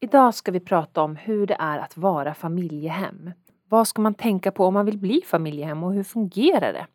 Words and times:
Idag 0.00 0.34
ska 0.34 0.52
vi 0.52 0.60
prata 0.60 1.02
om 1.02 1.16
hur 1.16 1.46
det 1.46 1.56
är 1.58 1.78
att 1.78 1.96
vara 1.96 2.34
familjehem. 2.34 3.30
Vad 3.68 3.88
ska 3.88 4.02
man 4.02 4.14
tänka 4.14 4.50
på 4.52 4.64
om 4.66 4.74
man 4.74 4.86
vill 4.86 4.98
bli 4.98 5.22
familjehem 5.26 5.84
och 5.84 5.94
hur 5.94 6.04
fungerar 6.04 6.72
det? 6.72 6.86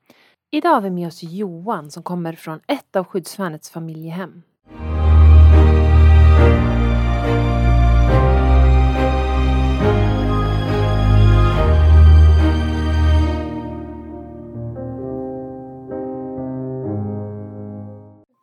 Idag 0.51 0.70
har 0.70 0.81
vi 0.81 0.89
med 0.89 1.08
oss 1.08 1.24
Johan 1.24 1.92
som 1.92 2.03
kommer 2.03 2.33
från 2.33 2.59
ett 2.67 2.95
av 2.95 3.06
skyddsvärnets 3.06 3.69
familjehem. 3.69 4.43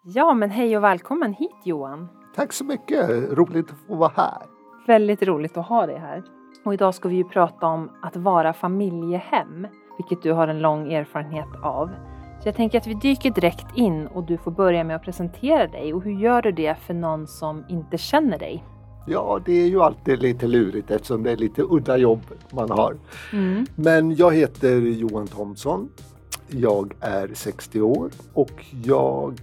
Ja, 0.04 0.34
men 0.34 0.50
hej 0.50 0.76
och 0.76 0.84
välkommen 0.84 1.32
hit 1.32 1.56
Johan. 1.64 2.17
Tack 2.38 2.52
så 2.52 2.64
mycket, 2.64 3.08
roligt 3.32 3.70
att 3.70 3.78
få 3.86 3.94
vara 3.94 4.12
här. 4.16 4.42
Väldigt 4.86 5.22
roligt 5.22 5.56
att 5.56 5.66
ha 5.66 5.86
dig 5.86 5.98
här. 5.98 6.22
Och 6.64 6.74
idag 6.74 6.94
ska 6.94 7.08
vi 7.08 7.16
ju 7.16 7.24
prata 7.24 7.66
om 7.66 7.90
att 8.02 8.16
vara 8.16 8.52
familjehem, 8.52 9.66
vilket 9.96 10.22
du 10.22 10.32
har 10.32 10.48
en 10.48 10.58
lång 10.58 10.92
erfarenhet 10.92 11.48
av. 11.62 11.90
Så 12.42 12.48
jag 12.48 12.54
tänker 12.54 12.78
att 12.78 12.86
vi 12.86 12.94
dyker 12.94 13.30
direkt 13.30 13.76
in 13.76 14.06
och 14.06 14.26
du 14.26 14.38
får 14.38 14.50
börja 14.50 14.84
med 14.84 14.96
att 14.96 15.02
presentera 15.02 15.66
dig. 15.66 15.94
Och 15.94 16.02
hur 16.02 16.20
gör 16.20 16.42
du 16.42 16.52
det 16.52 16.74
för 16.74 16.94
någon 16.94 17.26
som 17.26 17.64
inte 17.68 17.98
känner 17.98 18.38
dig? 18.38 18.64
Ja, 19.06 19.40
det 19.44 19.62
är 19.62 19.66
ju 19.66 19.82
alltid 19.82 20.22
lite 20.22 20.46
lurigt 20.46 20.90
eftersom 20.90 21.22
det 21.22 21.30
är 21.30 21.36
lite 21.36 21.62
udda 21.62 21.96
jobb 21.96 22.22
man 22.52 22.70
har. 22.70 22.96
Mm. 23.32 23.66
Men 23.74 24.14
jag 24.14 24.34
heter 24.34 24.80
Johan 24.80 25.26
Thomsson. 25.26 25.88
Jag 26.48 26.94
är 27.00 27.30
60 27.34 27.80
år 27.80 28.10
och 28.34 28.64
jag 28.84 29.40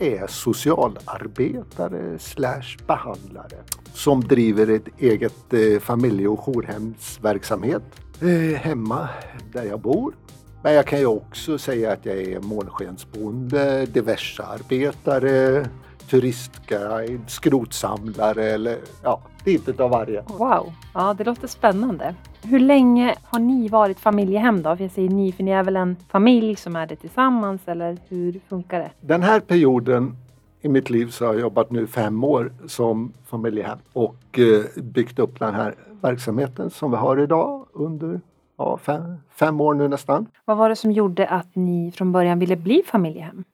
är 0.00 0.26
socialarbetare 0.26 2.18
slash 2.18 2.76
behandlare 2.86 3.56
som 3.92 4.20
driver 4.20 4.70
ett 4.70 4.88
eget 4.98 5.52
eh, 5.52 5.80
familje 5.80 6.28
och 6.28 6.40
jourhemsverksamhet 6.40 7.82
eh, 8.20 8.60
hemma 8.60 9.08
där 9.52 9.64
jag 9.64 9.80
bor. 9.80 10.14
Men 10.62 10.74
jag 10.74 10.86
kan 10.86 10.98
ju 10.98 11.06
också 11.06 11.58
säga 11.58 11.92
att 11.92 12.06
jag 12.06 12.16
är 12.16 12.40
månskensbonde, 12.40 13.86
diversearbetare, 13.86 15.66
turistguide, 16.10 17.30
skrotsamlare 17.30 18.44
eller 18.44 18.78
ja, 19.02 19.22
lite 19.44 19.84
av 19.84 19.90
varje. 19.90 20.22
Wow, 20.22 20.72
ja 20.94 21.14
det 21.18 21.24
låter 21.24 21.48
spännande. 21.48 22.14
Hur 22.42 22.60
länge 22.60 23.14
har 23.22 23.38
ni 23.38 23.68
varit 23.68 24.00
familjehem 24.00 24.62
då? 24.62 24.76
För 24.76 24.84
jag 24.84 24.90
säger 24.90 25.08
ni, 25.08 25.32
för 25.32 25.42
ni 25.42 25.50
är 25.50 25.62
väl 25.62 25.76
en 25.76 25.96
familj 26.08 26.56
som 26.56 26.76
är 26.76 26.86
det 26.86 26.96
tillsammans 26.96 27.60
eller 27.66 27.98
hur 28.08 28.40
funkar 28.48 28.78
det? 28.78 28.90
Den 29.00 29.22
här 29.22 29.40
perioden 29.40 30.16
i 30.60 30.68
mitt 30.68 30.90
liv 30.90 31.06
så 31.06 31.26
har 31.26 31.32
jag 31.32 31.40
jobbat 31.40 31.70
nu 31.70 31.86
fem 31.86 32.24
år 32.24 32.52
som 32.66 33.12
familjehem 33.26 33.78
och 33.92 34.38
eh, 34.38 34.82
byggt 34.82 35.18
upp 35.18 35.38
den 35.38 35.54
här 35.54 35.74
verksamheten 36.00 36.70
som 36.70 36.90
vi 36.90 36.96
har 36.96 37.20
idag 37.20 37.66
under 37.72 38.20
ja, 38.60 38.78
fem, 38.78 39.16
fem 39.30 39.60
år 39.60 39.74
nu 39.74 39.88
nästan. 39.88 40.26
Vad 40.44 40.56
var 40.56 40.68
det 40.68 40.76
som 40.76 40.92
gjorde 40.92 41.26
att 41.26 41.56
ni 41.56 41.92
från 41.92 42.12
början 42.12 42.38
ville 42.38 42.56
bli 42.56 42.82
familjehem? 42.86 43.44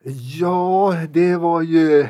Ja, 0.40 0.94
det 1.10 1.36
var 1.36 1.62
ju 1.62 2.06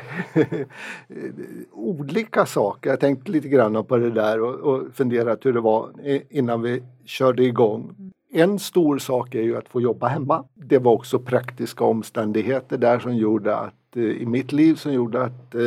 olika 1.71 2.45
saker. 2.45 2.89
Jag 2.89 2.99
tänkte 2.99 3.31
lite 3.31 3.47
grann 3.47 3.85
på 3.85 3.97
det 3.97 4.11
där 4.11 4.41
och, 4.41 4.55
och 4.55 4.83
funderat 4.93 5.45
hur 5.45 5.53
det 5.53 5.61
var 5.61 5.89
innan 6.29 6.61
vi 6.61 6.83
körde 7.05 7.43
igång. 7.43 7.95
En 8.31 8.59
stor 8.59 8.97
sak 8.97 9.35
är 9.35 9.41
ju 9.41 9.57
att 9.57 9.69
få 9.69 9.81
jobba 9.81 10.07
hemma. 10.07 10.43
Det 10.53 10.77
var 10.77 10.91
också 10.91 11.19
praktiska 11.19 11.83
omständigheter 11.83 12.77
där 12.77 12.99
som 12.99 13.15
gjorde 13.15 13.55
att 13.55 13.95
eh, 13.95 14.03
i 14.03 14.25
mitt 14.25 14.51
liv 14.51 14.75
som 14.75 14.93
gjorde 14.93 15.23
att 15.23 15.55
eh, 15.55 15.61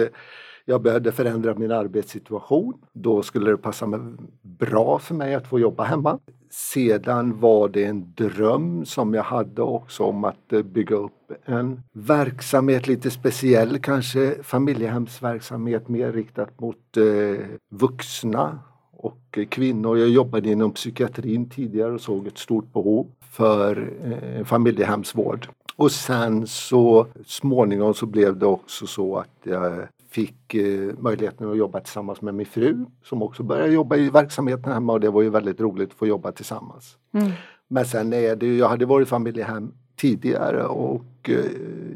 jag 0.65 0.83
behövde 0.83 1.13
förändra 1.13 1.55
min 1.55 1.71
arbetssituation. 1.71 2.75
Då 2.93 3.23
skulle 3.23 3.51
det 3.51 3.57
passa 3.57 3.87
mig 3.87 4.01
bra 4.43 4.99
för 4.99 5.15
mig 5.15 5.35
att 5.35 5.47
få 5.47 5.59
jobba 5.61 5.85
hemma. 5.85 6.19
Sedan 6.51 7.41
var 7.41 7.69
det 7.69 7.85
en 7.85 8.13
dröm 8.15 8.85
som 8.85 9.15
jag 9.15 9.23
hade 9.23 9.63
också 9.63 10.03
om 10.03 10.25
att 10.25 10.53
eh, 10.53 10.63
bygga 10.63 10.97
upp 10.97 11.33
en 11.45 11.83
verksamhet 11.93 12.87
lite 12.87 13.11
speciell, 13.11 13.79
kanske 13.79 14.43
familjehemsverksamhet 14.43 15.89
mer 15.89 16.13
riktat 16.13 16.61
mot 16.61 16.97
eh, 16.97 17.47
vuxna 17.69 18.59
och 18.93 19.39
kvinnor. 19.49 19.99
Jag 19.99 20.09
jobbade 20.09 20.51
inom 20.51 20.73
psykiatrin 20.73 21.51
tidigare 21.51 21.93
och 21.93 22.01
såg 22.01 22.27
ett 22.27 22.39
stort 22.39 22.73
behov 22.73 23.07
för 23.21 23.93
eh, 24.05 24.45
familjehemsvård. 24.45 25.49
Och 25.77 25.93
sen 25.93 26.47
så 26.47 27.07
småningom 27.27 27.95
så 27.95 28.07
blev 28.07 28.39
det 28.39 28.47
också 28.47 28.87
så 28.87 29.17
att 29.17 29.39
jag 29.43 29.89
fick 30.11 30.55
eh, 30.55 30.95
möjligheten 30.99 31.51
att 31.51 31.57
jobba 31.57 31.81
tillsammans 31.81 32.23
med 32.23 32.35
min 32.35 32.47
fru 32.47 32.87
som 33.03 33.23
också 33.23 33.43
började 33.43 33.73
jobba 33.73 33.97
i 33.97 34.11
verksamheten 34.11 34.73
hemma 34.73 34.93
och 34.93 35.01
det 35.01 35.11
var 35.11 35.23
ju 35.23 35.31
väldigt 35.31 35.61
roligt 35.61 35.91
att 35.91 35.95
få 35.95 36.07
jobba 36.07 36.33
tillsammans. 36.33 36.99
Mm. 37.13 37.31
Men 37.69 37.85
sen 37.85 38.13
är 38.13 38.37
det 38.37 38.47
ju, 38.47 38.59
jag 38.59 38.69
hade 38.69 38.87
varit 38.87 39.09
familjehem 39.09 39.73
tidigare 39.97 40.65
och 40.65 41.31
eh, 41.31 41.45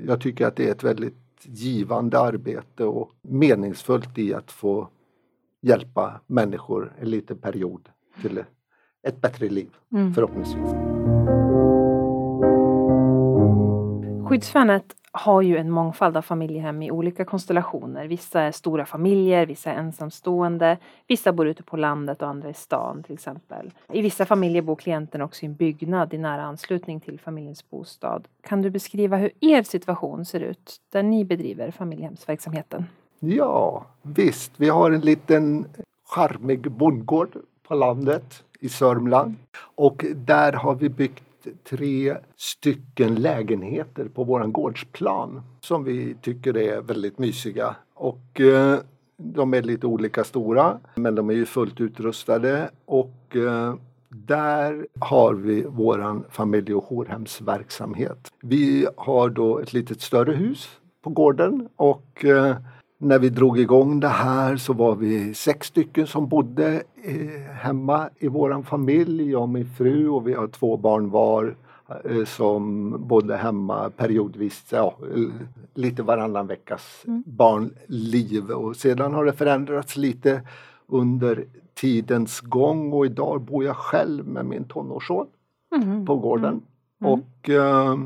jag 0.06 0.20
tycker 0.20 0.46
att 0.46 0.56
det 0.56 0.68
är 0.68 0.72
ett 0.72 0.84
väldigt 0.84 1.14
givande 1.42 2.18
arbete 2.18 2.84
och 2.84 3.10
meningsfullt 3.22 4.18
i 4.18 4.34
att 4.34 4.50
få 4.50 4.88
hjälpa 5.60 6.20
människor 6.26 6.92
en 7.00 7.10
liten 7.10 7.38
period 7.38 7.88
till 8.22 8.44
ett 9.02 9.20
bättre 9.20 9.48
liv 9.48 9.70
mm. 9.92 10.14
förhoppningsvis. 10.14 10.70
Skyddsvärnet 14.28 14.96
har 15.16 15.42
ju 15.42 15.56
en 15.56 15.70
mångfald 15.70 16.16
av 16.16 16.22
familjehem 16.22 16.82
i 16.82 16.90
olika 16.90 17.24
konstellationer. 17.24 18.06
Vissa 18.06 18.40
är 18.40 18.52
stora 18.52 18.86
familjer, 18.86 19.46
vissa 19.46 19.72
är 19.72 19.76
ensamstående, 19.76 20.78
vissa 21.06 21.32
bor 21.32 21.46
ute 21.46 21.62
på 21.62 21.76
landet 21.76 22.22
och 22.22 22.28
andra 22.28 22.50
i 22.50 22.54
stan 22.54 23.02
till 23.02 23.14
exempel. 23.14 23.70
I 23.92 24.02
vissa 24.02 24.26
familjer 24.26 24.62
bor 24.62 24.76
klienten 24.76 25.22
också 25.22 25.42
i 25.42 25.46
en 25.46 25.54
byggnad 25.54 26.14
i 26.14 26.18
nära 26.18 26.42
anslutning 26.42 27.00
till 27.00 27.20
familjens 27.20 27.70
bostad. 27.70 28.28
Kan 28.40 28.62
du 28.62 28.70
beskriva 28.70 29.16
hur 29.16 29.30
er 29.40 29.62
situation 29.62 30.24
ser 30.24 30.40
ut 30.40 30.76
där 30.92 31.02
ni 31.02 31.24
bedriver 31.24 31.70
familjehemsverksamheten? 31.70 32.86
Ja, 33.18 33.86
visst. 34.02 34.52
Vi 34.56 34.68
har 34.68 34.90
en 34.90 35.00
liten 35.00 35.66
charmig 36.06 36.70
bondgård 36.70 37.36
på 37.68 37.74
landet 37.74 38.44
i 38.60 38.68
Sörmland 38.68 39.34
och 39.74 40.04
där 40.14 40.52
har 40.52 40.74
vi 40.74 40.88
byggt 40.88 41.24
tre 41.70 42.16
stycken 42.36 43.14
lägenheter 43.14 44.08
på 44.08 44.24
våran 44.24 44.52
gårdsplan 44.52 45.42
som 45.60 45.84
vi 45.84 46.16
tycker 46.22 46.56
är 46.56 46.80
väldigt 46.80 47.18
mysiga. 47.18 47.76
Och 47.94 48.40
eh, 48.40 48.78
de 49.16 49.54
är 49.54 49.62
lite 49.62 49.86
olika 49.86 50.24
stora 50.24 50.80
men 50.94 51.14
de 51.14 51.30
är 51.30 51.34
ju 51.34 51.46
fullt 51.46 51.80
utrustade 51.80 52.70
och 52.84 53.36
eh, 53.36 53.74
där 54.08 54.86
har 55.00 55.34
vi 55.34 55.62
våran 55.62 56.24
familje 56.30 56.74
och 56.74 56.84
jourhemsverksamhet. 56.90 58.32
Vi 58.42 58.86
har 58.96 59.30
då 59.30 59.58
ett 59.58 59.72
litet 59.72 60.00
större 60.00 60.32
hus 60.32 60.68
på 61.02 61.10
gården 61.10 61.68
och 61.76 62.24
eh, 62.24 62.56
när 62.98 63.18
vi 63.18 63.28
drog 63.28 63.58
igång 63.58 64.00
det 64.00 64.08
här 64.08 64.56
så 64.56 64.72
var 64.72 64.94
vi 64.94 65.34
sex 65.34 65.66
stycken 65.66 66.06
som 66.06 66.28
bodde 66.28 66.82
hemma 67.52 68.10
i 68.18 68.28
våran 68.28 68.64
familj, 68.64 69.30
jag 69.30 69.42
och 69.42 69.48
min 69.48 69.66
fru 69.66 70.08
och 70.08 70.28
vi 70.28 70.34
har 70.34 70.48
två 70.48 70.76
barn 70.76 71.10
var 71.10 71.56
eh, 72.04 72.24
som 72.24 72.90
bodde 73.08 73.36
hemma 73.36 73.90
periodvis, 73.90 74.64
ja, 74.72 74.96
lite 75.74 76.02
varannan 76.02 76.46
veckas 76.46 77.04
mm. 77.06 77.22
barnliv 77.26 78.50
och 78.50 78.76
sedan 78.76 79.14
har 79.14 79.24
det 79.24 79.32
förändrats 79.32 79.96
lite 79.96 80.42
under 80.86 81.44
tidens 81.74 82.40
gång 82.40 82.92
och 82.92 83.06
idag 83.06 83.40
bor 83.40 83.64
jag 83.64 83.76
själv 83.76 84.26
med 84.26 84.46
min 84.46 84.64
tonårsson 84.64 85.26
mm. 85.76 86.06
på 86.06 86.16
gården. 86.16 86.62
Mm. 87.00 87.12
Och 87.12 87.50
eh, 87.50 87.96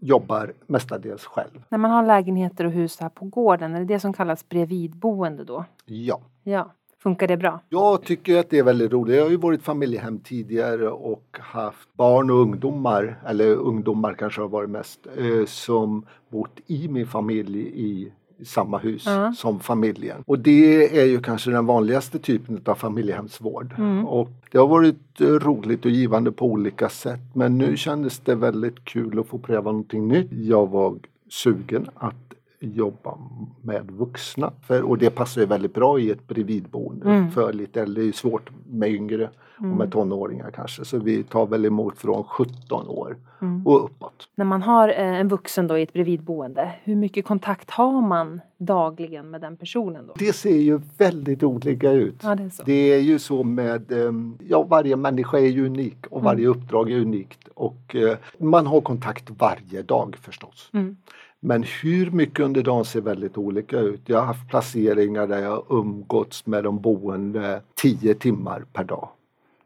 jobbar 0.00 0.52
mestadels 0.66 1.24
själv. 1.24 1.64
När 1.68 1.78
man 1.78 1.90
har 1.90 2.06
lägenheter 2.06 2.64
och 2.64 2.72
hus 2.72 3.00
här 3.00 3.08
på 3.08 3.24
gården, 3.24 3.74
är 3.74 3.78
det 3.78 3.86
det 3.86 4.00
som 4.00 4.12
kallas 4.12 4.48
bredvidboende 4.48 5.44
då? 5.44 5.64
Ja. 5.84 6.20
Ja. 6.42 6.72
Funkar 7.02 7.28
det 7.28 7.36
bra? 7.36 7.60
Jag 7.68 8.02
tycker 8.02 8.38
att 8.38 8.50
det 8.50 8.58
är 8.58 8.62
väldigt 8.62 8.92
roligt. 8.92 9.16
Jag 9.16 9.22
har 9.22 9.30
ju 9.30 9.36
varit 9.36 9.62
familjehem 9.62 10.18
tidigare 10.18 10.88
och 10.88 11.24
haft 11.40 11.88
barn 11.96 12.30
och 12.30 12.36
ungdomar, 12.36 13.18
eller 13.26 13.54
ungdomar 13.54 14.14
kanske 14.14 14.40
har 14.40 14.48
varit 14.48 14.70
mest, 14.70 15.06
eh, 15.16 15.46
som 15.46 16.06
bott 16.28 16.60
i 16.66 16.88
min 16.88 17.06
familj 17.06 17.60
i 17.60 18.12
samma 18.44 18.78
hus 18.78 19.06
mm. 19.06 19.32
som 19.32 19.60
familjen. 19.60 20.24
Och 20.26 20.38
det 20.38 20.98
är 21.00 21.04
ju 21.04 21.20
kanske 21.20 21.50
den 21.50 21.66
vanligaste 21.66 22.18
typen 22.18 22.60
av 22.64 22.74
familjehemsvård. 22.74 23.74
Mm. 23.78 24.06
Och 24.06 24.30
det 24.50 24.58
har 24.58 24.68
varit 24.68 25.20
roligt 25.20 25.84
och 25.84 25.90
givande 25.90 26.32
på 26.32 26.46
olika 26.46 26.88
sätt 26.88 27.20
men 27.34 27.58
nu 27.58 27.76
kändes 27.76 28.18
det 28.18 28.34
väldigt 28.34 28.84
kul 28.84 29.18
att 29.18 29.26
få 29.26 29.38
pröva 29.38 29.70
någonting 29.70 30.08
nytt. 30.08 30.32
Jag 30.32 30.70
var 30.70 30.94
sugen 31.28 31.88
att 31.94 32.34
jobba 32.60 33.18
med 33.62 33.90
vuxna. 33.90 34.52
För, 34.62 34.82
och 34.82 34.98
det 34.98 35.10
passar 35.10 35.40
ju 35.40 35.46
väldigt 35.46 35.74
bra 35.74 35.98
i 35.98 36.10
ett 36.10 36.28
bredvidboende. 36.28 37.10
Mm. 37.10 37.30
För 37.30 37.52
lite 37.52 37.82
äldre, 37.82 38.02
det 38.02 38.08
är 38.08 38.12
svårt 38.12 38.50
med 38.66 38.90
yngre 38.90 39.30
Mm. 39.60 39.76
med 39.76 39.92
tonåringar 39.92 40.50
kanske. 40.50 40.84
Så 40.84 40.98
vi 40.98 41.22
tar 41.22 41.46
väl 41.46 41.64
emot 41.64 41.98
från 41.98 42.24
17 42.24 42.88
år 42.88 43.16
Mm. 43.42 43.66
och 43.66 43.84
uppåt. 43.84 44.28
När 44.34 44.44
man 44.44 44.62
har 44.62 44.88
eh, 44.88 44.96
en 45.20 45.28
vuxen 45.28 45.66
då 45.66 45.78
i 45.78 45.82
ett 45.82 45.92
bredvidboende, 45.92 46.72
hur 46.84 46.96
mycket 46.96 47.24
kontakt 47.24 47.70
har 47.70 48.00
man 48.02 48.40
dagligen 48.58 49.30
med 49.30 49.40
den 49.40 49.56
personen 49.56 50.06
då? 50.06 50.14
Det 50.18 50.32
ser 50.32 50.56
ju 50.56 50.80
väldigt 50.98 51.42
olika 51.42 51.90
ut. 51.92 52.20
Ja, 52.22 52.34
det 52.34 52.42
är 52.42 52.48
så. 52.50 52.62
Det 52.62 52.72
är 52.92 52.98
ju 53.00 53.18
så 53.18 53.42
med, 53.44 53.92
ehm, 53.92 54.38
ja 54.48 54.62
varje 54.62 54.96
människa 54.96 55.38
är 55.38 55.46
ju 55.46 55.66
unik 55.66 56.06
och 56.10 56.22
varje 56.22 56.46
Mm. 56.46 56.58
uppdrag 56.58 56.90
är 56.90 57.00
unikt. 57.00 57.48
Och 57.54 57.96
eh, 57.96 58.16
man 58.38 58.66
har 58.66 58.80
kontakt 58.80 59.30
varje 59.38 59.82
dag 59.82 60.16
förstås. 60.20 60.70
Mm. 60.72 60.96
Men 61.40 61.64
hur 61.82 62.10
mycket 62.10 62.40
under 62.44 62.62
dagen 62.62 62.84
ser 62.84 63.00
väldigt 63.00 63.38
olika 63.38 63.78
ut. 63.80 64.00
Jag 64.06 64.18
har 64.18 64.26
haft 64.26 64.48
placeringar 64.48 65.26
där 65.26 65.38
jag 65.38 65.64
umgåtts 65.70 66.46
med 66.46 66.64
de 66.64 66.80
boende 66.80 67.62
10 67.74 68.14
timmar 68.14 68.64
per 68.72 68.84
dag. 68.84 69.08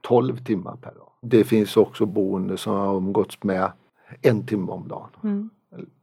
12 0.06 0.36
timmar 0.36 0.76
per 0.76 0.90
dag. 0.94 1.08
Det 1.20 1.44
finns 1.44 1.76
också 1.76 2.06
boende 2.06 2.56
som 2.56 2.74
har 2.74 2.96
umgåtts 2.96 3.42
med 3.42 3.72
en 4.22 4.46
timme 4.46 4.72
om 4.72 4.88
dagen. 4.88 5.10
Mm. 5.22 5.50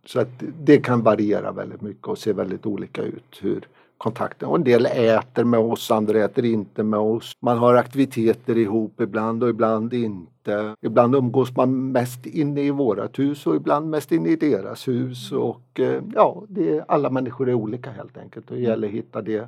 Så 0.05 0.19
att 0.19 0.43
det 0.63 0.77
kan 0.77 1.03
variera 1.03 1.51
väldigt 1.51 1.81
mycket 1.81 2.07
och 2.07 2.17
se 2.17 2.33
väldigt 2.33 2.65
olika 2.65 3.01
ut 3.01 3.39
hur 3.41 3.67
kontakten. 3.97 4.49
Och 4.49 4.55
en 4.55 4.63
del 4.63 4.85
äter 4.85 5.43
med 5.43 5.59
oss, 5.59 5.91
andra 5.91 6.23
äter 6.23 6.45
inte 6.45 6.83
med 6.83 6.99
oss. 6.99 7.33
Man 7.39 7.57
har 7.57 7.75
aktiviteter 7.75 8.57
ihop 8.57 9.01
ibland 9.01 9.43
och 9.43 9.49
ibland 9.49 9.93
inte. 9.93 10.75
Ibland 10.81 11.15
umgås 11.15 11.55
man 11.55 11.91
mest 11.91 12.25
inne 12.25 12.61
i 12.61 12.71
vårat 12.71 13.19
hus 13.19 13.47
och 13.47 13.55
ibland 13.55 13.89
mest 13.89 14.11
inne 14.11 14.29
i 14.29 14.35
deras 14.35 14.87
hus. 14.87 15.31
Och 15.31 15.79
eh, 15.79 16.03
ja, 16.15 16.43
det 16.47 16.77
är, 16.77 16.85
alla 16.87 17.09
människor 17.09 17.49
är 17.49 17.53
olika 17.53 17.91
helt 17.91 18.17
enkelt. 18.17 18.47
Det 18.47 18.59
gäller 18.59 18.87
att 18.87 18.93
hitta 18.93 19.21
det 19.21 19.47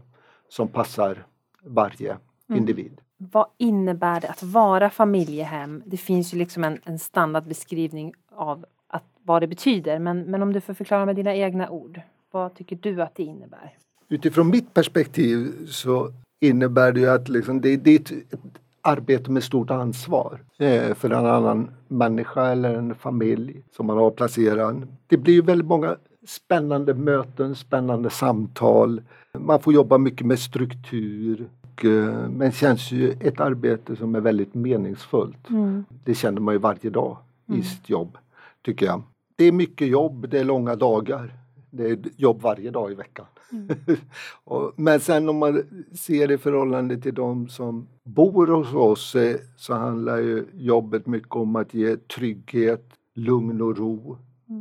som 0.49 0.67
passar 0.67 1.25
varje 1.65 2.17
Mm. 2.49 2.59
individ. 2.59 3.01
Vad 3.31 3.45
innebär 3.57 4.21
det 4.21 4.29
att 4.29 4.43
vara 4.43 4.89
familjehem? 4.89 5.83
Det 5.85 5.97
finns 5.97 6.33
ju 6.33 6.37
liksom 6.37 6.63
en, 6.63 6.79
en 6.83 6.99
standardbeskrivning 6.99 8.13
av 8.35 8.65
att, 8.87 9.03
vad 9.23 9.41
det 9.41 9.47
betyder. 9.47 9.99
Men, 9.99 10.21
men 10.21 10.41
om 10.41 10.53
du 10.53 10.61
får 10.61 10.73
förklara 10.73 11.05
med 11.05 11.15
dina 11.15 11.35
egna 11.35 11.69
ord. 11.69 12.01
Vad 12.31 12.55
tycker 12.55 12.75
du 12.81 13.01
att 13.01 13.15
det 13.15 13.23
innebär? 13.23 13.77
Utifrån 14.09 14.49
mitt 14.49 14.73
perspektiv 14.73 15.67
så 15.67 16.11
innebär 16.41 16.91
det 16.91 16.99
ju 16.99 17.09
att 17.09 17.29
liksom 17.29 17.61
det, 17.61 17.77
det 17.77 17.91
är 17.91 17.99
ett, 17.99 18.11
ett 18.11 18.39
arbete 18.81 19.31
med 19.31 19.43
stort 19.43 19.71
ansvar 19.71 20.39
eh, 20.59 20.93
för 20.93 21.09
en 21.09 21.25
annan 21.25 21.69
människa 21.87 22.45
eller 22.45 22.75
en 22.75 22.95
familj 22.95 23.63
som 23.75 23.85
man 23.85 23.97
har 23.97 24.11
placerat. 24.11 24.75
Det 25.07 25.17
blir 25.17 25.33
ju 25.33 25.41
väldigt 25.41 25.67
många 25.67 25.97
spännande 26.27 26.93
möten, 26.93 27.55
spännande 27.55 28.09
samtal. 28.09 29.01
Man 29.37 29.59
får 29.59 29.73
jobba 29.73 29.97
mycket 29.97 30.27
med 30.27 30.39
struktur. 30.39 31.49
Och, 31.73 31.85
eh, 31.85 32.29
men 32.29 32.39
det 32.39 32.51
känns 32.55 32.91
ju 32.91 33.11
ett 33.19 33.39
arbete 33.39 33.95
som 33.95 34.15
är 34.15 34.21
väldigt 34.21 34.53
meningsfullt. 34.53 35.47
Det 36.05 36.13
känner 36.15 36.41
man 36.41 36.53
ju 36.53 36.59
varje 36.59 36.89
dag 36.89 37.17
i 37.47 37.51
Mm. 37.51 37.63
sitt 37.63 37.89
jobb, 37.89 38.17
tycker 38.65 38.85
jag. 38.85 39.01
Det 39.35 39.43
är 39.45 39.51
mycket 39.51 39.87
jobb, 39.87 40.29
det 40.29 40.39
är 40.39 40.43
långa 40.43 40.75
dagar. 40.75 41.33
Det 41.69 41.85
är 41.89 41.99
jobb 42.17 42.41
varje 42.41 42.71
dag 42.71 42.91
i 42.91 42.95
veckan. 42.95 43.25
Och- 44.43 44.73
Men 44.75 44.99
sen 44.99 45.29
om 45.29 45.37
man 45.37 45.63
ser 45.93 46.27
det 46.27 46.33
i 46.33 46.37
förhållande 46.37 46.97
till 46.97 47.13
de 47.13 47.47
som 47.49 47.87
bor 48.03 48.47
hos 48.47 48.73
oss 48.73 49.15
eh, 49.15 49.35
så 49.57 49.73
handlar 49.73 50.17
ju 50.17 50.45
jobbet 50.53 51.07
mycket 51.07 51.31
om 51.35 51.55
att 51.55 51.73
ge 51.73 51.95
trygghet, 51.97 52.85
lugn 53.15 53.61
och 53.61 53.77
ro 53.77 54.17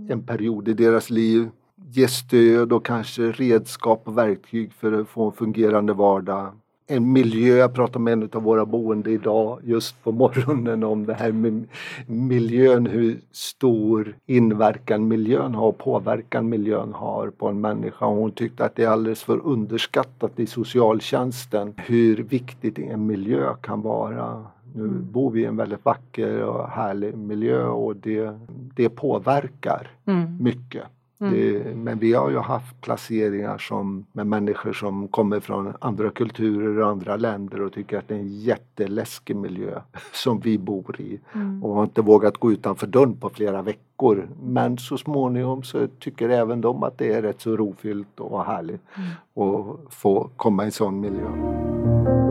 en 0.08 0.22
period 0.22 0.68
i 0.68 0.72
deras 0.74 1.10
liv. 1.10 1.48
Ge 1.90 2.08
stöd 2.08 2.72
och 2.72 2.84
kanske 2.86 3.22
redskap 3.22 4.02
och 4.08 4.18
verktyg 4.18 4.72
för 4.72 4.92
att 4.92 5.08
få 5.08 5.26
en 5.26 5.32
fungerande 5.32 5.92
vardag. 5.92 6.52
En 6.92 7.12
miljö, 7.12 7.56
jag 7.56 7.74
pratade 7.74 7.98
med 7.98 8.12
en 8.12 8.28
av 8.32 8.42
våra 8.42 8.66
boende 8.66 9.10
idag 9.10 9.60
just 9.64 10.04
på 10.04 10.12
morgonen 10.12 10.84
om 10.84 11.06
det 11.06 11.14
här 11.14 11.32
med 11.32 11.64
miljön, 12.06 12.86
hur 12.86 13.20
stor 13.30 14.16
inverkan 14.26 15.08
miljön 15.08 15.54
har 15.54 15.72
påverkan 15.72 16.48
miljön 16.48 16.92
har 16.92 17.30
på 17.30 17.48
en 17.48 17.60
människa. 17.60 18.06
Och 18.06 18.16
hon 18.16 18.32
tyckte 18.32 18.64
att 18.64 18.76
det 18.76 18.84
är 18.84 18.88
alldeles 18.88 19.22
för 19.22 19.46
underskattat 19.46 20.40
i 20.40 20.46
socialtjänsten 20.46 21.74
hur 21.76 22.16
viktigt 22.16 22.78
en 22.78 23.06
miljö 23.06 23.54
kan 23.62 23.82
vara. 23.82 24.44
Nu 24.74 24.88
bor 24.88 25.30
vi 25.30 25.42
i 25.42 25.44
en 25.44 25.56
väldigt 25.56 25.84
vacker 25.84 26.42
och 26.42 26.68
härlig 26.68 27.16
miljö 27.16 27.64
och 27.66 27.96
det, 27.96 28.38
det 28.76 28.88
påverkar 28.88 29.90
Mm. 30.06 30.36
mycket. 30.40 30.82
Mm. 31.20 31.34
Det, 31.34 31.76
men 31.76 31.98
vi 31.98 32.12
har 32.12 32.30
ju 32.30 32.38
haft 32.38 32.80
placeringar 32.80 33.58
som, 33.58 34.06
med 34.12 34.26
människor 34.26 34.72
som 34.72 35.08
kommer 35.08 35.40
från 35.40 35.72
andra 35.80 36.10
kulturer 36.10 36.78
och 36.78 36.88
andra 36.88 37.16
länder 37.16 37.60
och 37.62 37.72
tycker 37.72 37.98
att 37.98 38.08
det 38.08 38.14
är 38.14 38.18
en 38.18 38.28
jätteläskig 38.40 39.36
miljö 39.36 39.80
som 40.12 40.40
vi 40.40 40.58
bor 40.58 41.00
i 41.00 41.20
Mm. 41.34 41.64
och 41.64 41.74
har 41.74 41.82
inte 41.82 42.02
vågat 42.02 42.36
gå 42.38 42.52
utanför 42.52 42.86
dörren 42.86 43.16
på 43.16 43.28
flera 43.30 43.62
veckor. 43.62 44.28
Men 44.42 44.78
så 44.78 44.98
småningom 44.98 45.62
så 45.62 45.86
tycker 45.98 46.28
även 46.28 46.60
de 46.60 46.82
att 46.82 46.98
det 46.98 47.12
är 47.12 47.22
rätt 47.22 47.40
så 47.40 47.56
rofyllt 47.56 48.20
och 48.20 48.44
härligt 48.44 48.82
Mm. 48.96 49.48
att 49.48 49.94
få 49.94 50.30
komma 50.36 50.62
i 50.62 50.66
en 50.66 50.72
sån 50.72 51.00
miljö. 51.00 52.21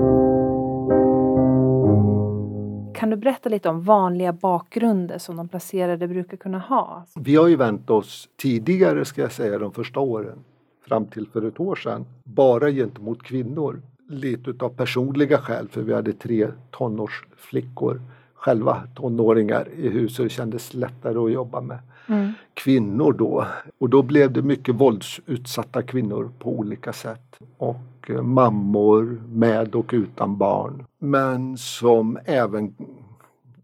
Kan 3.01 3.09
du 3.09 3.15
berätta 3.15 3.49
lite 3.49 3.69
om 3.69 3.81
vanliga 3.81 4.33
bakgrunder 4.33 5.17
som 5.17 5.37
de 5.37 5.47
placerade 5.47 6.07
brukar 6.07 6.37
kunna 6.37 6.59
ha? 6.59 7.05
Vi 7.15 7.35
har 7.35 7.47
ju 7.47 7.55
vänt 7.55 7.89
oss 7.89 8.29
tidigare 8.37 9.05
ska 9.05 9.21
jag 9.21 9.31
säga 9.31 9.59
de 9.59 9.71
första 9.71 9.99
åren 9.99 10.43
fram 10.87 11.05
till 11.05 11.27
för 11.27 11.47
ett 11.47 11.59
år 11.59 11.75
sedan 11.75 12.05
bara 12.23 12.71
gentemot 12.71 13.23
kvinnor. 13.23 13.81
Lite 14.09 14.49
utav 14.49 14.69
personliga 14.69 15.37
skäl 15.37 15.67
för 15.67 15.81
vi 15.81 15.93
hade 15.93 16.13
tre 16.13 16.47
tonårsflickor 16.71 18.01
själva 18.33 18.83
tonåringar 18.95 19.67
i 19.75 19.89
huset 19.89 20.19
och 20.19 20.25
det 20.25 20.29
kändes 20.29 20.73
lättare 20.73 21.17
att 21.17 21.31
jobba 21.31 21.61
med 21.61 21.79
Mm. 22.07 22.31
kvinnor 22.53 23.13
då. 23.13 23.45
Och 23.77 23.89
då 23.89 24.01
blev 24.01 24.31
det 24.31 24.41
mycket 24.41 24.75
våldsutsatta 24.75 25.81
kvinnor 25.81 26.31
på 26.39 26.49
olika 26.59 26.93
sätt. 26.93 27.39
Och 27.57 28.09
eh, 28.09 28.21
mammor 28.21 29.21
med 29.29 29.75
och 29.75 29.89
utan 29.93 30.37
barn. 30.37 30.85
Men 30.99 31.57
som 31.57 32.17
även 32.25 32.75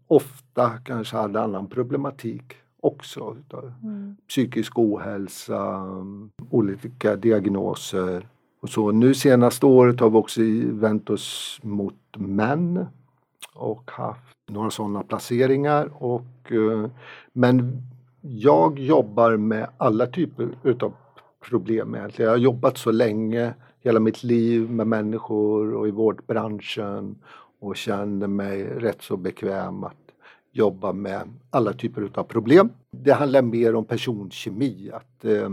ofta 0.06 0.70
kanske 0.84 1.16
hade 1.16 1.40
annan 1.40 1.66
problematik 1.66 2.42
också. 2.80 3.36
Mm. 3.82 4.16
Psykisk 4.28 4.78
ohälsa, 4.78 5.86
olika 6.50 7.16
diagnoser. 7.16 8.28
Och 8.60 8.68
så 8.68 8.92
nu 8.92 9.14
senaste 9.14 9.66
året 9.66 10.00
har 10.00 10.10
vi 10.10 10.16
också 10.16 10.40
vänt 10.72 11.10
oss 11.10 11.60
mot 11.62 11.94
män 12.16 12.86
och 13.54 13.90
haft 13.90 14.36
några 14.48 14.70
sådana 14.70 15.02
placeringar. 15.02 15.90
Och, 16.02 16.52
eh, 16.52 16.90
men 17.32 17.82
jag 18.20 18.78
jobbar 18.78 19.36
med 19.36 19.68
alla 19.76 20.06
typer 20.06 20.48
utav 20.62 20.92
problem 21.48 21.94
egentligen. 21.94 22.28
Jag 22.28 22.36
har 22.36 22.42
jobbat 22.42 22.78
så 22.78 22.90
länge, 22.90 23.54
hela 23.80 24.00
mitt 24.00 24.22
liv 24.24 24.70
med 24.70 24.86
människor 24.86 25.74
och 25.74 25.88
i 25.88 25.90
vårdbranschen 25.90 27.16
och 27.60 27.76
känner 27.76 28.26
mig 28.26 28.64
rätt 28.64 29.02
så 29.02 29.16
bekväm 29.16 29.84
att 29.84 29.96
jobba 30.52 30.92
med 30.92 31.20
alla 31.50 31.72
typer 31.72 32.02
utav 32.02 32.24
problem. 32.24 32.70
Det 32.90 33.12
handlar 33.12 33.42
mer 33.42 33.74
om 33.74 33.84
personkemi, 33.84 34.90
att 34.94 35.24
eh, 35.24 35.50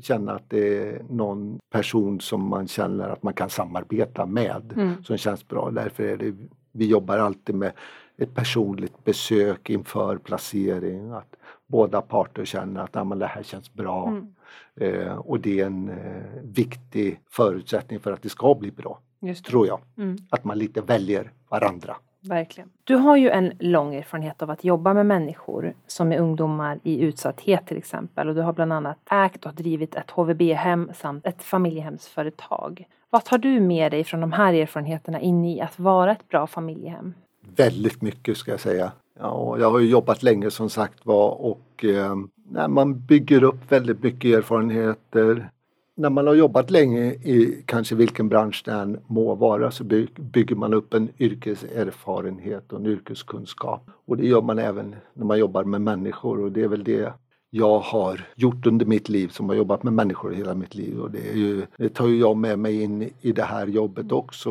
känna 0.00 0.32
att 0.32 0.50
det 0.50 0.78
är 0.78 1.02
någon 1.10 1.58
person 1.70 2.20
som 2.20 2.48
man 2.48 2.68
känner 2.68 3.08
att 3.08 3.22
man 3.22 3.34
kan 3.34 3.50
samarbeta 3.50 4.26
med 4.26 4.72
Mm. 4.76 5.04
som 5.04 5.16
känns 5.16 5.48
bra. 5.48 5.70
Därför 5.70 6.04
är 6.04 6.16
det, 6.16 6.34
vi 6.72 6.86
jobbar 6.86 7.18
alltid 7.18 7.54
med 7.54 7.72
ett 8.16 8.34
personligt 8.34 9.04
besök 9.04 9.70
inför 9.70 10.16
placering. 10.16 11.10
Att 11.10 11.36
båda 11.68 12.00
parter 12.00 12.44
känner 12.44 12.80
att 12.80 13.06
men 13.06 13.18
det 13.18 13.26
här 13.26 13.42
känns 13.42 13.72
bra. 13.72 14.08
Mm. 14.08 14.34
Eh, 14.80 15.16
och 15.16 15.40
det 15.40 15.60
är 15.60 15.66
en 15.66 15.88
eh, 15.88 16.42
viktig 16.42 17.20
förutsättning 17.30 18.00
för 18.00 18.12
att 18.12 18.22
det 18.22 18.28
ska 18.28 18.54
bli 18.54 18.70
bra, 18.70 18.98
tror 19.46 19.66
jag. 19.66 19.80
Mm. 19.96 20.16
Att 20.30 20.44
man 20.44 20.58
lite 20.58 20.80
väljer 20.80 21.32
varandra. 21.48 21.96
Verkligen. 22.20 22.70
Du 22.84 22.96
har 22.96 23.16
ju 23.16 23.30
en 23.30 23.52
lång 23.58 23.94
erfarenhet 23.94 24.42
av 24.42 24.50
att 24.50 24.64
jobba 24.64 24.94
med 24.94 25.06
människor 25.06 25.74
som 25.86 26.12
är 26.12 26.18
ungdomar 26.18 26.80
i 26.82 27.00
utsatthet 27.00 27.66
till 27.66 27.76
exempel. 27.76 28.28
Och 28.28 28.34
du 28.34 28.40
har 28.40 28.52
bland 28.52 28.72
annat 28.72 28.98
ägt 29.10 29.46
och 29.46 29.54
drivit 29.54 29.94
ett 29.94 30.10
HVB-hem 30.10 30.90
samt 30.94 31.26
ett 31.26 31.42
familjehemsföretag. 31.42 32.86
Vad 33.10 33.24
tar 33.24 33.38
du 33.38 33.60
med 33.60 33.92
dig 33.92 34.04
från 34.04 34.20
de 34.20 34.32
här 34.32 34.54
erfarenheterna 34.54 35.20
in 35.20 35.44
i 35.44 35.60
att 35.60 35.78
vara 35.78 36.12
ett 36.12 36.28
bra 36.28 36.46
familjehem? 36.46 37.14
Väldigt 37.56 38.02
mycket 38.02 38.36
ska 38.36 38.50
jag 38.50 38.60
säga. 38.60 38.92
Ja, 39.20 39.30
och 39.30 39.60
jag 39.60 39.70
har 39.70 39.78
ju 39.78 39.88
jobbat 39.88 40.22
länge 40.22 40.50
som 40.50 40.70
sagt 40.70 41.06
var 41.06 41.30
och 41.30 41.84
eh, 41.84 42.16
när 42.50 42.68
man 42.68 43.00
bygger 43.06 43.42
upp 43.42 43.72
väldigt 43.72 44.02
mycket 44.02 44.36
erfarenheter. 44.38 45.50
När 45.96 46.10
man 46.10 46.26
har 46.26 46.34
jobbat 46.34 46.70
länge 46.70 47.04
i 47.12 47.62
kanske 47.66 47.94
vilken 47.94 48.28
bransch 48.28 48.62
det 48.64 48.72
än 48.72 48.98
må 49.06 49.34
vara 49.34 49.70
så 49.70 49.84
by- 49.84 50.08
bygger 50.16 50.56
man 50.56 50.74
upp 50.74 50.94
en 50.94 51.08
yrkeserfarenhet 51.18 52.72
och 52.72 52.80
en 52.80 52.86
yrkeskunskap. 52.86 53.90
Och 54.06 54.16
det 54.16 54.26
gör 54.26 54.42
man 54.42 54.58
även 54.58 54.96
när 55.14 55.24
man 55.24 55.38
jobbar 55.38 55.64
med 55.64 55.80
människor 55.80 56.40
och 56.40 56.52
det 56.52 56.62
är 56.62 56.68
väl 56.68 56.84
det 56.84 57.12
jag 57.50 57.78
har 57.78 58.26
gjort 58.36 58.66
under 58.66 58.86
mitt 58.86 59.08
liv 59.08 59.28
som 59.28 59.48
har 59.48 59.56
jobbat 59.56 59.82
med 59.82 59.92
människor 59.92 60.30
hela 60.32 60.54
mitt 60.54 60.74
liv 60.74 61.00
och 61.00 61.10
det, 61.10 61.30
är 61.30 61.34
ju, 61.36 61.66
det 61.76 61.88
tar 61.88 62.06
ju 62.06 62.18
jag 62.18 62.36
med 62.36 62.58
mig 62.58 62.82
in 62.82 63.10
i 63.20 63.32
det 63.32 63.42
här 63.42 63.66
jobbet 63.66 64.12
också. 64.12 64.50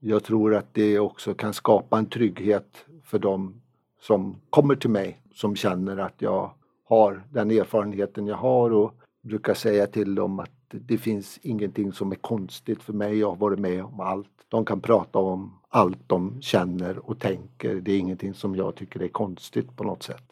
Jag 0.00 0.24
tror 0.24 0.54
att 0.54 0.74
det 0.74 0.98
också 0.98 1.34
kan 1.34 1.54
skapa 1.54 1.98
en 1.98 2.06
trygghet 2.06 2.84
för 3.04 3.18
dem 3.18 3.60
som 4.00 4.36
kommer 4.50 4.76
till 4.76 4.90
mig 4.90 5.20
som 5.34 5.56
känner 5.56 5.96
att 5.96 6.22
jag 6.22 6.50
har 6.84 7.22
den 7.30 7.50
erfarenheten 7.50 8.26
jag 8.26 8.36
har 8.36 8.72
och 8.72 8.94
brukar 9.22 9.54
säga 9.54 9.86
till 9.86 10.14
dem 10.14 10.38
att 10.38 10.50
det 10.70 10.98
finns 10.98 11.38
ingenting 11.42 11.92
som 11.92 12.12
är 12.12 12.16
konstigt 12.16 12.82
för 12.82 12.92
mig. 12.92 13.18
Jag 13.18 13.28
har 13.28 13.36
varit 13.36 13.58
med 13.58 13.84
om 13.84 14.00
allt. 14.00 14.28
De 14.48 14.64
kan 14.64 14.80
prata 14.80 15.18
om 15.18 15.58
allt 15.68 15.98
de 16.06 16.40
känner 16.40 17.10
och 17.10 17.18
tänker. 17.18 17.74
Det 17.74 17.92
är 17.92 17.98
ingenting 17.98 18.34
som 18.34 18.56
jag 18.56 18.74
tycker 18.74 19.02
är 19.02 19.08
konstigt 19.08 19.76
på 19.76 19.84
något 19.84 20.02
sätt. 20.02 20.22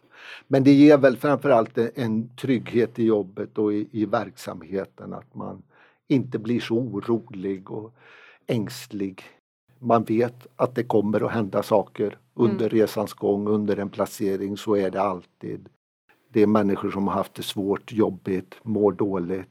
Men 0.49 0.65
det 0.65 0.73
ger 0.73 0.99
väl 0.99 1.17
framförallt 1.17 1.79
en 1.79 2.37
trygghet 2.37 2.99
i 2.99 3.05
jobbet 3.05 3.59
och 3.59 3.73
i, 3.73 3.89
i 3.93 4.05
verksamheten 4.05 5.13
att 5.13 5.35
man 5.35 5.63
inte 6.09 6.39
blir 6.39 6.61
så 6.61 6.75
orolig 6.75 7.71
och 7.71 7.95
ängslig. 8.47 9.23
Man 9.87 10.05
vet 10.05 10.47
att 10.57 10.75
det 10.75 10.85
kommer 10.85 11.27
att 11.27 11.33
hända 11.33 11.63
saker 11.63 12.19
under 12.35 12.67
mm. 12.67 12.79
resans 12.79 13.13
gång, 13.13 13.49
under 13.49 13.77
en 13.77 13.91
placering, 13.91 14.57
så 14.57 14.77
är 14.77 14.91
det 14.91 15.03
alltid. 15.03 15.69
Det 16.29 16.43
är 16.43 16.47
människor 16.47 16.91
som 16.91 17.09
har 17.09 17.15
haft 17.15 17.35
det 17.35 17.43
svårt, 17.43 17.93
jobbigt, 17.93 18.55
mår 18.63 18.93
dåligt. 18.93 19.51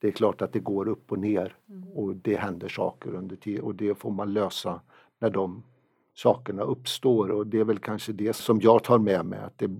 Det 0.00 0.08
är 0.08 0.12
klart 0.12 0.42
att 0.42 0.52
det 0.52 0.58
går 0.58 0.88
upp 0.88 1.12
och 1.12 1.18
ner 1.18 1.56
mm. 1.68 1.88
och 1.88 2.16
det 2.16 2.36
händer 2.36 2.68
saker 2.68 3.14
under 3.14 3.36
tiden 3.36 3.62
och 3.62 3.74
det 3.74 3.94
får 3.94 4.10
man 4.10 4.32
lösa 4.32 4.80
när 5.18 5.30
de 5.30 5.62
sakerna 6.14 6.62
uppstår 6.62 7.30
och 7.30 7.46
det 7.46 7.58
är 7.58 7.64
väl 7.64 7.78
kanske 7.78 8.12
det 8.12 8.36
som 8.36 8.60
jag 8.60 8.84
tar 8.84 8.98
med 8.98 9.26
mig 9.26 9.38
att 9.38 9.58
det, 9.58 9.70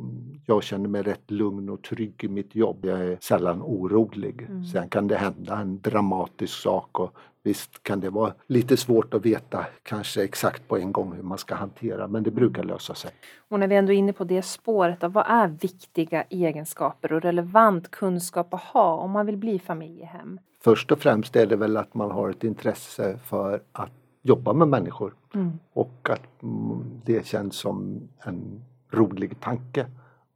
jag 0.46 0.62
känner 0.62 0.88
mig 0.88 1.02
rätt 1.02 1.30
lugn 1.30 1.68
och 1.68 1.82
trygg 1.82 2.24
i 2.24 2.28
mitt 2.28 2.54
jobb. 2.54 2.84
Jag 2.84 3.00
är 3.00 3.18
sällan 3.20 3.62
orolig. 3.62 4.42
Mm. 4.42 4.64
Sen 4.64 4.88
kan 4.88 5.08
det 5.08 5.16
hända 5.16 5.58
en 5.58 5.80
dramatisk 5.80 6.54
sak 6.54 7.00
och 7.00 7.16
visst 7.49 7.83
kan 7.83 8.00
det 8.00 8.11
vara 8.11 8.33
lite 8.47 8.76
svårt 8.76 9.14
att 9.14 9.26
veta 9.26 9.67
kanske 9.83 10.25
exakt 10.25 10.69
på 10.69 10.78
en 10.78 10.93
gång 10.93 11.12
hur 11.12 11.23
man 11.23 11.38
ska 11.38 11.55
hantera 11.55 12.09
men 12.09 12.23
det 12.23 12.31
brukar 12.31 12.64
lösa 12.64 12.95
sig. 12.95 13.11
Och 13.49 13.61
när 13.61 13.69
vi 13.69 13.75
ändå 13.75 13.93
är 13.93 13.97
inne 13.97 14.12
på 14.12 14.25
det 14.25 14.43
spåret, 14.43 15.00
då, 15.00 15.09
vad 15.09 15.26
är 15.26 15.49
viktiga 15.49 16.23
egenskaper 16.23 17.12
och 17.12 17.23
relevant 17.23 17.90
kunskap 17.90 18.55
att 18.55 18.61
ha 18.61 18.95
om 18.95 19.11
man 19.11 19.26
vill 19.26 19.37
bli 19.37 19.59
familjehem? 19.59 20.40
Först 20.61 20.93
och 20.93 20.99
främst 20.99 21.37
är 21.37 21.47
det 21.47 21.57
väl 21.57 21.76
att 21.76 21.95
man 21.95 22.11
har 22.11 22.31
ett 22.31 22.45
intresse 22.45 23.19
för 23.25 23.62
att 23.73 23.93
jobba 24.23 24.52
med 24.52 24.69
människor 24.69 25.14
mm. 25.35 25.59
och 25.73 26.11
att 26.11 26.43
mm, 26.43 27.00
det 27.05 27.26
känns 27.26 27.57
som 27.57 28.09
en 28.19 28.62
rolig 28.90 29.40
tanke 29.40 29.87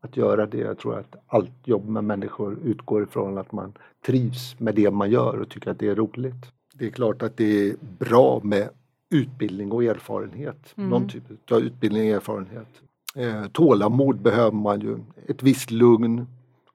att 0.01 0.17
göra 0.17 0.47
det. 0.47 0.59
Jag 0.59 0.79
tror 0.79 0.99
att 0.99 1.17
allt 1.27 1.69
jobb 1.69 1.89
med 1.89 2.05
människor 2.05 2.59
utgår 2.65 3.03
ifrån 3.03 3.39
att 3.39 3.53
man 3.53 3.73
trivs 4.07 4.61
med 4.61 4.75
det 4.75 4.91
man 4.91 5.11
gör 5.11 5.41
och 5.41 5.49
tycker 5.49 5.71
att 5.71 5.79
det 5.79 5.89
är 5.89 5.95
roligt. 5.95 6.53
Det 6.83 6.87
är 6.87 6.91
klart 6.91 7.23
att 7.23 7.37
det 7.37 7.69
är 7.69 7.77
bra 7.99 8.41
med 8.45 8.69
utbildning 9.11 9.73
och 9.73 9.85
erfarenhet. 9.85 10.75
Mm. 10.77 10.91
Någon 10.91 11.09
typ 11.09 11.53
av 11.53 11.59
utbildning 11.59 12.03
och 12.03 12.17
erfarenhet. 12.17 12.69
Eh, 13.15 13.47
tålamod 13.53 14.21
behöver 14.21 14.57
man 14.57 14.81
ju. 14.81 14.99
Ett 15.29 15.43
visst 15.43 15.71
lugn 15.71 16.27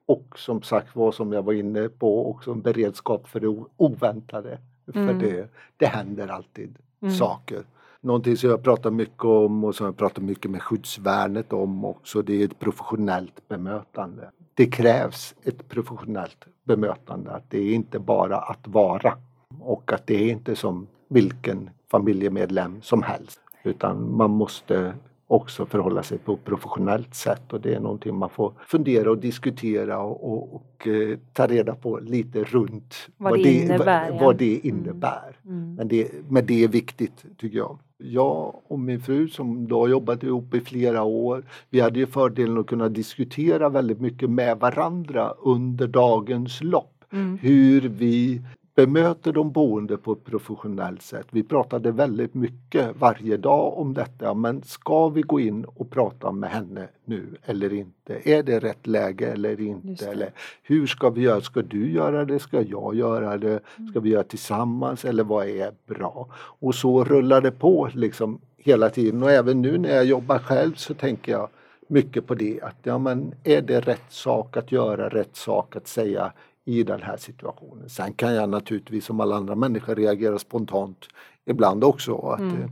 och 0.06 0.38
som 0.38 0.62
sagt 0.62 0.96
var 0.96 1.12
som 1.12 1.32
jag 1.32 1.42
var 1.42 1.52
inne 1.52 1.88
på 1.88 2.30
också 2.30 2.52
en 2.52 2.60
beredskap 2.60 3.28
för 3.28 3.40
det 3.40 3.64
oväntade. 3.76 4.58
Mm. 4.94 5.06
För 5.06 5.26
det, 5.26 5.48
det 5.76 5.86
händer 5.86 6.28
alltid 6.28 6.78
mm. 7.02 7.14
saker. 7.14 7.62
Någonting 8.00 8.36
som 8.36 8.50
jag 8.50 8.62
pratar 8.62 8.90
mycket 8.90 9.24
om 9.24 9.64
och 9.64 9.74
som 9.74 9.86
jag 9.86 9.96
pratar 9.96 10.22
mycket 10.22 10.50
med 10.50 10.62
skyddsvärnet 10.62 11.52
om 11.52 11.84
också 11.84 12.22
det 12.22 12.42
är 12.42 12.44
ett 12.44 12.58
professionellt 12.58 13.48
bemötande. 13.48 14.30
Det 14.54 14.66
krävs 14.66 15.34
ett 15.42 15.68
professionellt 15.68 16.44
bemötande, 16.64 17.30
att 17.30 17.50
det 17.50 17.58
är 17.58 17.74
inte 17.74 17.98
bara 17.98 18.36
att 18.36 18.68
vara 18.68 19.18
och 19.60 19.92
att 19.92 20.06
det 20.06 20.14
är 20.14 20.30
inte 20.30 20.56
som 20.56 20.86
vilken 21.08 21.70
familjemedlem 21.90 22.82
som 22.82 23.02
helst 23.02 23.40
utan 23.62 24.16
man 24.16 24.30
måste 24.30 24.94
också 25.26 25.66
förhålla 25.66 26.02
sig 26.02 26.18
på 26.18 26.32
ett 26.32 26.44
professionellt 26.44 27.14
sätt 27.14 27.52
och 27.52 27.60
det 27.60 27.74
är 27.74 27.80
någonting 27.80 28.16
man 28.16 28.30
får 28.30 28.52
fundera 28.66 29.10
och 29.10 29.18
diskutera 29.18 29.98
och, 29.98 30.32
och, 30.32 30.54
och 30.54 30.86
eh, 30.86 31.18
ta 31.32 31.46
reda 31.46 31.74
på 31.74 31.98
lite 31.98 32.44
runt 32.44 32.94
vad, 33.16 33.30
vad 33.30 33.42
det, 33.42 33.52
innebär. 33.52 34.10
Vad, 34.10 34.20
vad 34.20 34.36
det 34.36 34.54
innebär. 34.54 35.36
Mm. 35.44 35.58
Mm. 35.58 35.74
Men, 35.74 35.88
det, 35.88 36.10
men 36.28 36.46
det 36.46 36.64
är 36.64 36.68
viktigt 36.68 37.24
tycker 37.38 37.58
jag. 37.58 37.78
Jag 37.98 38.54
och 38.68 38.78
min 38.78 39.00
fru 39.00 39.28
som 39.28 39.68
då 39.68 39.80
har 39.80 39.88
jobbat 39.88 40.22
ihop 40.22 40.54
i 40.54 40.60
flera 40.60 41.02
år, 41.02 41.44
vi 41.70 41.80
hade 41.80 41.98
ju 41.98 42.06
fördelen 42.06 42.58
att 42.58 42.66
kunna 42.66 42.88
diskutera 42.88 43.68
väldigt 43.68 44.00
mycket 44.00 44.30
med 44.30 44.58
varandra 44.58 45.30
under 45.30 45.86
dagens 45.86 46.62
lopp. 46.62 47.04
Mm. 47.12 47.38
Hur 47.38 47.80
vi 47.80 48.42
bemöter 48.78 49.32
de 49.32 49.52
boende 49.52 49.96
på 49.96 50.12
ett 50.12 50.24
professionellt 50.24 51.02
sätt. 51.02 51.26
Vi 51.30 51.42
pratade 51.42 51.92
väldigt 51.92 52.34
mycket 52.34 52.96
varje 52.96 53.36
dag 53.36 53.78
om 53.78 53.94
detta 53.94 54.34
men 54.34 54.62
ska 54.62 55.08
vi 55.08 55.22
gå 55.22 55.40
in 55.40 55.64
och 55.64 55.90
prata 55.90 56.32
med 56.32 56.50
henne 56.50 56.88
nu 57.04 57.26
eller 57.44 57.72
inte? 57.72 58.30
Är 58.30 58.42
det 58.42 58.58
rätt 58.58 58.86
läge 58.86 59.26
eller 59.26 59.60
inte? 59.60 60.06
Eller 60.06 60.30
hur 60.62 60.86
ska 60.86 61.10
vi 61.10 61.20
göra? 61.20 61.40
Ska 61.40 61.62
du 61.62 61.90
göra 61.92 62.24
det? 62.24 62.38
Ska 62.38 62.62
jag 62.62 62.94
göra 62.94 63.38
det? 63.38 63.60
Mm. 63.76 63.90
Ska 63.90 64.00
vi 64.00 64.10
göra 64.10 64.22
tillsammans 64.22 65.04
eller 65.04 65.24
vad 65.24 65.46
är 65.46 65.72
bra? 65.86 66.28
Och 66.36 66.74
så 66.74 67.04
rullar 67.04 67.40
det 67.40 67.50
på 67.50 67.90
liksom 67.94 68.40
hela 68.56 68.90
tiden 68.90 69.22
och 69.22 69.30
även 69.30 69.62
nu 69.62 69.78
när 69.78 69.94
jag 69.94 70.04
jobbar 70.04 70.38
själv 70.38 70.74
så 70.74 70.94
tänker 70.94 71.32
jag 71.32 71.48
mycket 71.88 72.26
på 72.26 72.34
det 72.34 72.60
att 72.62 72.76
ja 72.82 72.98
men 72.98 73.34
är 73.44 73.62
det 73.62 73.80
rätt 73.80 74.12
sak 74.12 74.56
att 74.56 74.72
göra, 74.72 75.08
rätt 75.08 75.36
sak 75.36 75.76
att 75.76 75.88
säga 75.88 76.32
i 76.68 76.82
den 76.82 77.02
här 77.02 77.16
situationen. 77.16 77.88
Sen 77.88 78.12
kan 78.12 78.34
jag 78.34 78.48
naturligtvis 78.48 79.04
som 79.04 79.20
alla 79.20 79.36
andra 79.36 79.54
människor 79.54 79.94
reagera 79.94 80.38
spontant 80.38 81.08
ibland 81.44 81.84
också. 81.84 82.16
Att, 82.16 82.40
mm. 82.40 82.62
eh, 82.62 82.68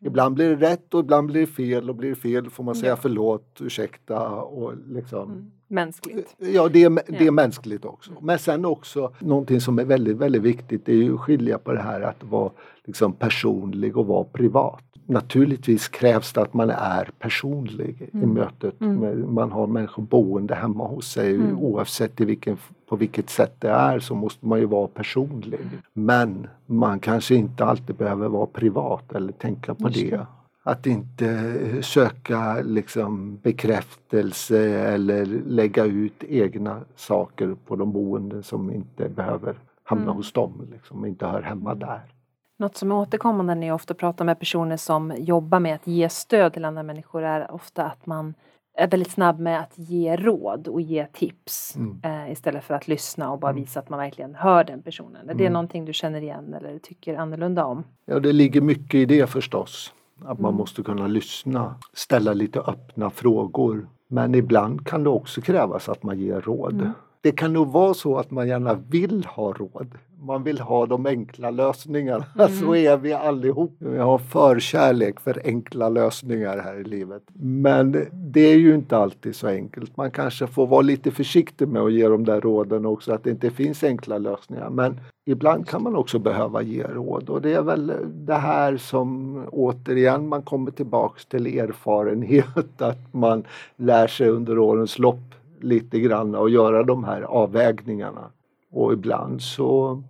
ibland 0.00 0.34
blir 0.34 0.56
det 0.56 0.70
rätt 0.70 0.94
och 0.94 1.00
ibland 1.00 1.26
blir 1.26 1.40
det 1.40 1.46
fel 1.46 1.90
och 1.90 1.96
blir 1.96 2.10
det 2.10 2.16
fel 2.16 2.50
får 2.50 2.64
man 2.64 2.74
säga 2.74 2.92
ja. 2.92 2.98
förlåt, 3.02 3.58
ursäkta 3.60 4.30
och 4.30 4.72
liksom 4.86 5.30
mm. 5.30 5.50
Mänskligt. 5.68 6.36
Ja, 6.38 6.68
det 6.68 6.82
är, 6.82 6.90
det 6.90 7.18
är 7.18 7.24
ja. 7.24 7.32
mänskligt 7.32 7.84
också. 7.84 8.12
Men 8.20 8.38
sen 8.38 8.64
också 8.64 9.14
någonting 9.18 9.60
som 9.60 9.78
är 9.78 9.84
väldigt, 9.84 10.16
väldigt 10.16 10.42
viktigt 10.42 10.86
det 10.86 10.92
är 10.92 10.96
ju 10.96 11.14
att 11.14 11.20
skilja 11.20 11.58
på 11.58 11.72
det 11.72 11.82
här 11.82 12.00
att 12.00 12.24
vara 12.24 12.50
liksom 12.84 13.12
personlig 13.12 13.96
och 13.96 14.06
vara 14.06 14.24
privat 14.24 14.85
naturligtvis 15.06 15.88
krävs 15.88 16.32
det 16.32 16.42
att 16.42 16.54
man 16.54 16.70
är 16.70 17.10
personlig 17.18 18.10
mm. 18.12 18.30
i 18.30 18.34
mötet. 18.34 18.80
Mm. 18.80 19.34
Man 19.34 19.52
har 19.52 19.66
människor 19.66 20.02
boende 20.02 20.54
hemma 20.54 20.86
hos 20.86 21.10
sig 21.10 21.34
mm. 21.34 21.58
oavsett 21.58 22.20
i 22.20 22.24
vilken, 22.24 22.56
på 22.88 22.96
vilket 22.96 23.30
sätt 23.30 23.56
det 23.58 23.68
är 23.68 23.98
så 23.98 24.14
måste 24.14 24.46
man 24.46 24.58
ju 24.58 24.66
vara 24.66 24.88
personlig. 24.88 25.60
Men 25.92 26.46
man 26.66 27.00
kanske 27.00 27.34
inte 27.34 27.64
alltid 27.64 27.96
behöver 27.96 28.28
vara 28.28 28.46
privat 28.46 29.12
eller 29.12 29.32
tänka 29.32 29.74
på 29.74 29.88
Just 29.88 30.10
det. 30.10 30.26
Att 30.62 30.86
inte 30.86 31.52
söka 31.82 32.62
liksom 32.62 33.38
bekräftelse 33.42 34.58
eller 34.68 35.26
lägga 35.46 35.84
ut 35.84 36.24
egna 36.28 36.80
saker 36.96 37.56
på 37.66 37.76
de 37.76 37.92
boende 37.92 38.42
som 38.42 38.70
inte 38.70 39.08
behöver 39.08 39.54
hamna 39.84 40.04
mm. 40.04 40.16
hos 40.16 40.32
dem, 40.32 40.68
liksom, 40.72 41.06
inte 41.06 41.26
hör 41.26 41.42
hemma 41.42 41.70
mm. 41.70 41.78
där. 41.78 42.15
Något 42.58 42.76
som 42.76 42.90
är 42.92 42.94
återkommande 42.94 43.54
när 43.54 43.66
jag 43.66 43.74
ofta 43.74 43.94
pratar 43.94 44.24
med 44.24 44.38
personer 44.38 44.76
som 44.76 45.12
jobbar 45.18 45.60
med 45.60 45.74
att 45.74 45.86
ge 45.86 46.08
stöd 46.08 46.52
till 46.52 46.64
andra 46.64 46.82
människor 46.82 47.22
är 47.22 47.50
ofta 47.50 47.84
att 47.84 48.06
man 48.06 48.34
är 48.76 48.88
väldigt 48.88 49.10
snabb 49.10 49.40
med 49.40 49.60
att 49.60 49.72
ge 49.78 50.16
råd 50.16 50.68
och 50.68 50.80
ge 50.80 51.06
tips 51.06 51.76
mm. 51.76 52.00
eh, 52.02 52.32
istället 52.32 52.64
för 52.64 52.74
att 52.74 52.88
lyssna 52.88 53.32
och 53.32 53.38
bara 53.38 53.50
mm. 53.50 53.62
visa 53.62 53.80
att 53.80 53.88
man 53.88 53.98
verkligen 53.98 54.34
hör 54.34 54.64
den 54.64 54.82
personen. 54.82 55.28
Är 55.28 55.34
det 55.34 55.44
mm. 55.44 55.52
någonting 55.52 55.84
du 55.84 55.92
känner 55.92 56.20
igen 56.20 56.54
eller 56.54 56.78
tycker 56.78 57.16
annorlunda 57.16 57.64
om? 57.64 57.84
Ja, 58.04 58.20
det 58.20 58.32
ligger 58.32 58.60
mycket 58.60 58.94
i 58.94 59.04
det 59.04 59.26
förstås. 59.26 59.92
Att 60.20 60.38
man 60.38 60.48
mm. 60.48 60.58
måste 60.58 60.82
kunna 60.82 61.06
lyssna, 61.06 61.74
ställa 61.92 62.32
lite 62.32 62.60
öppna 62.60 63.10
frågor. 63.10 63.88
Men 64.08 64.34
ibland 64.34 64.86
kan 64.86 65.04
det 65.04 65.10
också 65.10 65.40
krävas 65.40 65.88
att 65.88 66.02
man 66.02 66.18
ger 66.18 66.40
råd. 66.40 66.74
Mm. 66.74 66.92
Det 67.26 67.32
kan 67.32 67.52
nog 67.52 67.72
vara 67.72 67.94
så 67.94 68.18
att 68.18 68.30
man 68.30 68.48
gärna 68.48 68.74
vill 68.74 69.24
ha 69.24 69.52
råd 69.52 69.98
man 70.26 70.42
vill 70.42 70.60
ha 70.60 70.86
de 70.86 71.06
enkla 71.06 71.50
lösningarna. 71.50 72.24
Mm. 72.38 72.48
Så 72.60 72.76
är 72.76 72.96
vi 72.96 73.12
allihop. 73.12 73.76
Vi 73.78 73.98
har 73.98 74.18
förkärlek 74.18 75.20
för 75.20 75.42
enkla 75.44 75.88
lösningar 75.88 76.58
här 76.58 76.80
i 76.80 76.84
livet. 76.84 77.22
Men 77.40 78.06
det 78.12 78.40
är 78.40 78.56
ju 78.56 78.74
inte 78.74 78.96
alltid 78.96 79.36
så 79.36 79.48
enkelt. 79.48 79.96
Man 79.96 80.10
kanske 80.10 80.46
får 80.46 80.66
vara 80.66 80.80
lite 80.82 81.10
försiktig 81.10 81.68
med 81.68 81.82
att 81.82 81.92
ge 81.92 82.08
de 82.08 82.24
där 82.24 82.40
råden 82.40 82.86
också, 82.86 83.12
att 83.12 83.24
det 83.24 83.30
inte 83.30 83.50
finns 83.50 83.84
enkla 83.84 84.18
lösningar. 84.18 84.70
Men 84.70 85.00
ibland 85.26 85.68
kan 85.68 85.82
man 85.82 85.96
också 85.96 86.18
behöva 86.18 86.62
ge 86.62 86.82
råd 86.82 87.28
och 87.28 87.42
det 87.42 87.52
är 87.52 87.62
väl 87.62 87.92
det 88.06 88.34
här 88.34 88.76
som 88.76 89.36
återigen 89.52 90.28
man 90.28 90.42
kommer 90.42 90.70
tillbaks 90.70 91.26
till 91.26 91.58
erfarenhet, 91.58 92.82
att 92.82 93.14
man 93.14 93.44
lär 93.76 94.06
sig 94.06 94.28
under 94.28 94.58
årens 94.58 94.98
lopp 94.98 95.34
lite 95.66 96.00
grann 96.00 96.34
och 96.34 96.50
göra 96.50 96.82
de 96.82 97.04
här 97.04 97.22
avvägningarna. 97.22 98.30
Och 98.70 98.92
ibland 98.92 99.42
så 99.42 100.02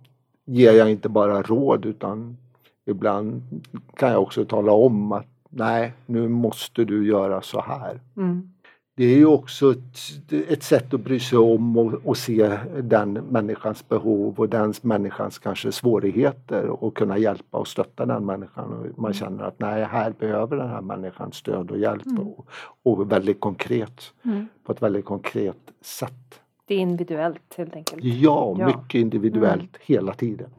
ger 0.45 0.71
jag 0.71 0.91
inte 0.91 1.09
bara 1.09 1.41
råd 1.41 1.85
utan 1.85 2.37
ibland 2.85 3.41
kan 3.95 4.11
jag 4.11 4.21
också 4.21 4.45
tala 4.45 4.71
om 4.71 5.11
att 5.11 5.27
nej, 5.49 5.93
nu 6.05 6.27
måste 6.27 6.85
du 6.85 7.07
göra 7.07 7.41
så 7.41 7.61
här. 7.61 7.99
Mm 8.17 8.51
det 8.97 9.05
är 9.05 9.17
ju 9.17 9.25
också 9.25 9.71
ett, 9.71 10.31
ett 10.49 10.63
sätt 10.63 10.93
att 10.93 11.01
bry 11.01 11.19
sig 11.19 11.37
om 11.37 11.77
och, 11.77 11.93
och, 12.03 12.17
se 12.17 12.57
den 12.81 13.13
människans 13.13 13.89
behov 13.89 14.39
och 14.39 14.49
den 14.49 14.73
människans 14.81 15.39
kanske 15.39 15.71
svårigheter 15.71 16.69
och 16.83 16.97
kunna 16.97 17.17
hjälpa 17.17 17.57
och 17.57 17.67
stötta 17.67 18.05
den 18.05 18.25
människan. 18.25 18.73
Och 18.73 18.99
man 18.99 19.11
mm. 19.11 19.13
känner 19.13 19.43
att 19.43 19.59
nej, 19.59 19.83
här 19.83 20.13
behöver 20.19 20.57
den 20.57 20.69
här 20.69 20.81
människan 20.81 21.31
stöd 21.31 21.71
och 21.71 21.77
hjälp 21.77 22.05
mm. 22.05 22.27
och, 22.27 22.47
och, 22.83 23.11
väldigt 23.11 23.39
konkret, 23.39 24.13
mm. 24.25 24.47
på 24.63 24.71
ett 24.71 24.81
väldigt 24.81 25.05
konkret 25.05 25.71
sätt. 25.81 26.41
Det 26.67 26.75
är 26.75 26.79
individuellt 26.79 27.55
helt 27.57 27.75
enkelt? 27.75 28.03
Ja, 28.03 28.55
ja. 28.59 28.65
mycket 28.65 29.01
individuellt 29.01 29.61
mm. 29.61 29.81
hela 29.81 30.13
tiden. 30.13 30.49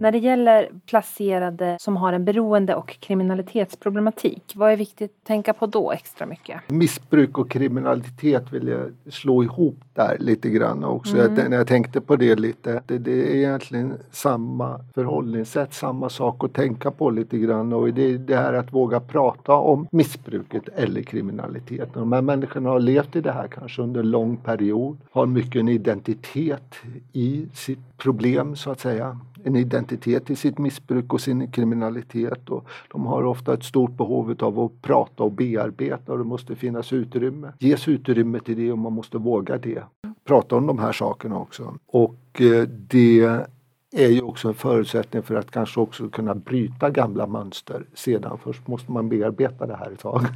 När 0.00 0.12
det 0.12 0.18
gäller 0.18 0.70
placerade 0.86 1.76
som 1.80 1.96
har 1.96 2.12
en 2.12 2.24
beroende 2.24 2.74
och 2.74 2.96
kriminalitetsproblematik, 3.00 4.52
vad 4.56 4.72
är 4.72 4.76
viktigt 4.76 5.10
att 5.10 5.26
tänka 5.26 5.52
på 5.52 5.66
då 5.66 5.92
extra 5.92 6.26
mycket? 6.26 6.60
Missbruk 6.68 7.38
och 7.38 7.50
kriminalitet 7.50 8.52
vill 8.52 8.68
jag 8.68 9.12
slå 9.12 9.42
ihop 9.42 9.76
där 9.94 10.16
lite 10.18 10.50
grann 10.50 10.84
också. 10.84 11.16
Mm. 11.16 11.36
Jag, 11.36 11.50
när 11.50 11.56
jag 11.56 11.66
tänkte 11.66 12.00
på 12.00 12.16
det 12.16 12.36
lite, 12.36 12.82
det, 12.86 12.98
det, 12.98 13.12
är 13.12 13.36
egentligen 13.36 13.94
samma 14.10 14.80
förhållningssätt, 14.94 15.74
samma 15.74 16.08
sak 16.08 16.44
att 16.44 16.54
tänka 16.54 16.90
på 16.90 17.10
lite 17.10 17.38
grann 17.38 17.72
och 17.72 17.94
det 17.94 18.02
är 18.02 18.18
det 18.18 18.36
här 18.36 18.52
att 18.52 18.72
våga 18.72 19.00
prata 19.00 19.52
om 19.52 19.86
missbruket 19.90 20.68
eller 20.68 21.02
kriminaliteten. 21.02 21.92
De 21.94 22.12
här 22.12 22.22
människorna 22.22 22.70
har 22.70 22.80
levt 22.80 23.16
i 23.16 23.20
det 23.20 23.32
här 23.32 23.48
kanske 23.48 23.82
under 23.82 24.00
en 24.00 24.10
lång 24.10 24.36
period, 24.36 24.98
har 25.10 25.26
mycket 25.26 25.60
en 25.60 25.68
identitet 25.68 26.74
i 27.12 27.46
sitt 27.54 27.98
problem 27.98 28.56
så 28.56 28.70
att 28.70 28.80
säga 28.80 29.18
en 29.44 29.56
identitet 29.56 30.30
i 30.30 30.36
sitt 30.36 30.58
missbruk 30.58 31.12
och 31.12 31.20
sin 31.20 31.52
kriminalitet. 31.52 32.48
Och 32.50 32.68
de 32.88 33.06
har 33.06 33.24
ofta 33.24 33.54
ett 33.54 33.64
stort 33.64 33.96
behov 33.96 34.36
av 34.40 34.60
att 34.60 34.82
prata 34.82 35.22
och 35.22 35.32
bearbeta 35.32 36.12
och 36.12 36.18
det 36.18 36.24
måste 36.24 36.56
finnas 36.56 36.92
utrymme. 36.92 37.52
Ges 37.58 37.88
utrymme 37.88 38.40
till 38.40 38.56
det 38.56 38.72
och 38.72 38.78
man 38.78 38.92
måste 38.92 39.18
våga 39.18 39.58
det. 39.58 39.82
Prata 40.24 40.56
om 40.56 40.66
de 40.66 40.78
här 40.78 40.92
sakerna 40.92 41.38
också. 41.38 41.74
Och 41.86 42.40
eh, 42.40 42.62
det 42.68 43.46
är 43.92 44.08
ju 44.08 44.22
också 44.22 44.48
en 44.48 44.54
förutsättning 44.54 45.22
för 45.22 45.34
att 45.34 45.50
kanske 45.50 45.80
också 45.80 46.08
kunna 46.08 46.34
bryta 46.34 46.90
gamla 46.90 47.26
mönster. 47.26 47.84
Sedan 47.94 48.38
först 48.38 48.66
måste 48.66 48.92
man 48.92 49.08
bearbeta 49.08 49.66
det 49.66 49.76
här 49.76 49.90
ett 49.90 49.98
tag. 49.98 50.26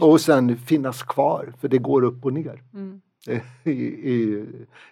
Och 0.00 0.20
sen 0.20 0.56
finnas 0.56 1.02
kvar, 1.02 1.52
för 1.60 1.68
det 1.68 1.78
går 1.78 2.04
upp 2.04 2.24
och 2.24 2.32
ner. 2.32 2.62
Mm. 2.74 3.00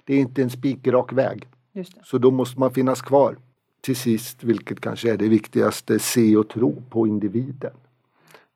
Det 0.05 0.15
är 0.15 0.19
inte 0.19 0.43
en 0.43 0.51
spikrak 0.51 1.13
väg. 1.13 1.49
Så 2.03 2.19
då 2.19 2.31
måste 2.31 2.61
man 2.61 2.71
finnas 2.71 3.03
kvar 3.03 3.37
till 3.81 3.97
sist, 3.97 4.45
vilket 4.45 4.81
kanske 4.81 5.13
är 5.13 5.17
det 5.17 5.29
viktigaste, 5.29 5.99
se 5.99 6.37
och 6.37 6.49
tro 6.49 6.83
på 6.91 7.07
individen. 7.07 7.73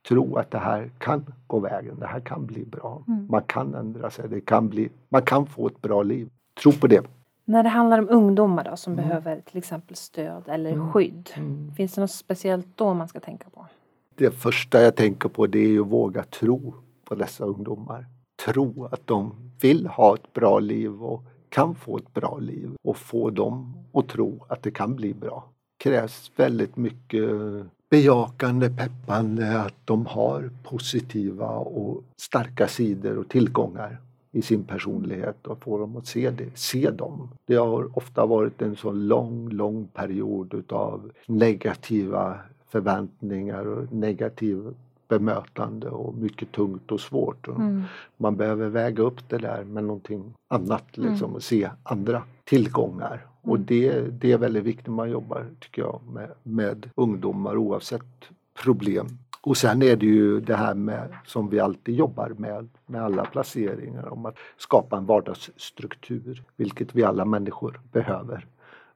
Tro 0.09 0.37
att 0.37 0.51
det 0.51 0.59
här 0.59 0.91
kan 0.99 1.25
gå 1.47 1.59
vägen, 1.59 1.97
det 2.01 2.07
här 2.07 2.21
kan 2.21 2.47
bli 2.47 2.65
bra. 2.65 3.05
Mm. 3.09 3.27
Man 3.31 3.43
kan 3.43 3.75
ändra 3.75 4.11
sig, 4.11 4.29
det 4.29 4.41
kan 4.41 4.69
bli, 4.69 4.89
man 5.09 5.23
kan 5.23 5.47
få 5.47 5.67
ett 5.67 5.83
bra 5.83 6.03
liv. 6.03 6.29
Tro 6.63 6.73
på 6.73 6.87
det. 6.87 7.07
När 7.45 7.63
det 7.63 7.69
handlar 7.69 7.99
om 7.99 8.09
ungdomar 8.11 8.65
då, 8.65 8.77
som 8.77 8.93
mm. 8.93 9.09
behöver 9.09 9.41
till 9.41 9.59
exempel 9.59 9.97
stöd 9.97 10.43
eller 10.47 10.73
mm. 10.73 10.93
skydd. 10.93 11.31
Mm. 11.35 11.75
Finns 11.75 11.95
det 11.95 12.01
något 12.01 12.11
speciellt 12.11 12.67
då 12.75 12.95
man 12.95 13.09
ska 13.09 13.21
tänka 13.21 13.51
på? 13.51 13.67
Det 14.15 14.31
första 14.31 14.83
jag 14.83 14.97
tänker 14.97 15.29
på 15.29 15.47
det 15.47 15.59
är 15.59 15.81
att 15.81 15.87
våga 15.87 16.23
tro 16.23 16.75
på 17.05 17.15
dessa 17.15 17.45
ungdomar. 17.45 18.07
Tro 18.45 18.89
att 18.93 19.07
de 19.07 19.35
vill 19.61 19.87
ha 19.87 20.15
ett 20.15 20.33
bra 20.33 20.59
liv 20.59 21.03
och 21.03 21.23
kan 21.55 21.75
få 21.75 21.97
ett 21.97 22.15
bra 22.15 22.39
liv 22.39 22.71
och 22.83 22.97
få 22.97 23.31
dem 23.31 23.75
att 23.93 24.09
tro 24.09 24.45
att 24.49 24.63
det 24.63 24.71
kan 24.71 24.97
bli 24.97 25.15
bra. 25.15 25.45
Det 25.79 25.91
krävs 25.91 26.31
väldigt 26.37 26.77
mycket 26.77 27.31
bejakande, 27.91 28.71
peppande, 28.71 29.61
att 29.61 29.75
de 29.85 30.07
har 30.07 30.51
positiva 30.63 31.49
och 31.49 32.03
starka 32.17 32.69
sidor 32.69 33.19
och 33.19 33.29
tillgångar 33.29 34.01
i 34.33 34.43
sin 34.43 34.65
personlighet 34.65 35.47
och 35.47 35.63
få 35.63 35.79
dem 35.79 35.97
att 35.97 36.07
se, 36.07 36.31
det, 36.31 36.59
se 36.59 36.91
dem. 36.91 37.29
Det 37.47 37.55
har 37.55 37.99
ofta 37.99 38.27
varit 38.27 38.63
en 38.63 38.77
så 38.77 38.93
lång, 38.93 39.49
lång 39.49 39.87
period 39.87 40.55
utav 40.55 41.13
negativa 41.27 42.39
förväntningar 42.69 43.67
och 43.67 43.93
negativ 43.93 44.75
bemötande 45.19 45.89
och 45.89 46.15
mycket 46.15 46.53
tungt 46.53 46.93
och 46.93 47.01
svårt. 47.01 47.49
Och 47.49 47.57
mm. 47.57 47.83
Man 48.17 48.37
behöver 48.37 48.69
väga 48.69 49.03
upp 49.03 49.29
det 49.29 49.39
där 49.39 49.65
med 49.65 49.85
någonting 49.85 50.35
annat 50.49 50.85
liksom 50.97 51.25
mm. 51.25 51.37
och 51.37 51.43
se 51.43 51.71
andra 51.83 52.23
tillgångar. 52.45 53.27
Och 53.43 53.57
mm. 53.57 53.67
det, 53.67 54.01
det 54.01 54.33
är 54.33 54.39
väldigt 54.39 54.65
viktigt 54.65 54.87
när 54.87 54.95
man 54.95 55.11
jobbar 55.11 55.47
tycker 55.61 55.83
jag 55.83 56.01
med, 56.13 56.31
med 56.43 56.91
ungdomar 56.95 57.57
oavsett 57.57 58.29
problem. 58.63 59.07
Och 59.43 59.57
sen 59.57 59.83
är 59.83 59.97
det 59.97 60.07
ju 60.07 60.41
det 60.41 60.57
här 60.57 60.75
med 60.75 61.09
som 61.27 61.49
vi 61.49 61.61
alltid 61.61 61.95
jobbar 61.95 62.33
med, 62.39 62.69
med 62.87 63.03
alla 63.03 63.25
placeringar, 63.25 64.13
om 64.13 64.27
att 64.27 64.37
skapa 64.57 64.97
en 64.97 65.07
vardagsstruktur, 65.07 66.43
vilket 66.57 66.95
vi 66.95 67.05
alla 67.05 67.25
människor 67.25 67.81
behöver 67.93 68.47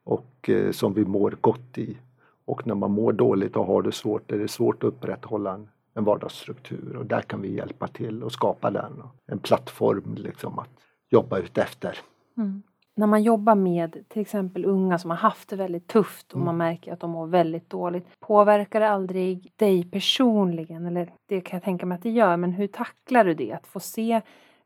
och 0.04 0.50
eh, 0.50 0.72
som 0.72 0.94
vi 0.94 1.04
mår 1.04 1.36
gott 1.40 1.78
i. 1.78 1.96
Och 2.44 2.66
när 2.66 2.74
man 2.74 2.90
mår 2.90 3.12
dåligt 3.12 3.56
och 3.56 3.66
har 3.66 3.82
det 3.82 3.92
svårt 3.92 4.32
är 4.32 4.38
det 4.38 4.48
svårt 4.48 4.84
att 4.84 4.88
upprätthålla 4.88 5.54
en 5.54 5.68
en 5.98 6.04
vardagsstruktur 6.04 6.96
och 6.96 7.06
där 7.06 7.20
kan 7.20 7.42
vi 7.42 7.54
hjälpa 7.54 7.88
till 7.88 8.22
och 8.22 8.32
skapa 8.32 8.70
den. 8.70 9.02
En 9.26 9.38
plattform 9.38 10.14
liksom 10.14 10.58
att 10.58 10.70
jobba 11.10 11.38
ut 11.38 11.58
efter. 11.58 11.98
Mm. 12.36 12.62
När 12.96 13.06
man 13.06 13.22
jobbar 13.22 13.54
med 13.54 14.04
till 14.08 14.22
exempel 14.22 14.64
unga 14.64 14.98
som 14.98 15.10
har 15.10 15.16
haft 15.16 15.48
det 15.48 15.56
väldigt 15.56 15.88
tufft 15.88 16.32
och 16.32 16.36
mm. 16.36 16.44
man 16.44 16.56
märker 16.56 16.92
att 16.92 17.00
de 17.00 17.10
mår 17.10 17.26
väldigt 17.26 17.70
dåligt. 17.70 18.06
Påverkar 18.20 18.80
det 18.80 18.88
aldrig 18.88 19.52
dig 19.56 19.90
personligen? 19.90 20.86
Eller 20.86 21.12
det 21.28 21.40
kan 21.40 21.56
jag 21.56 21.64
tänka 21.64 21.86
mig 21.86 21.96
att 21.96 22.02
det 22.02 22.10
gör, 22.10 22.36
men 22.36 22.52
hur 22.52 22.66
tacklar 22.66 23.24
du 23.24 23.34
det? 23.34 23.52
Att 23.52 23.66
få 23.66 23.80
se 23.80 24.20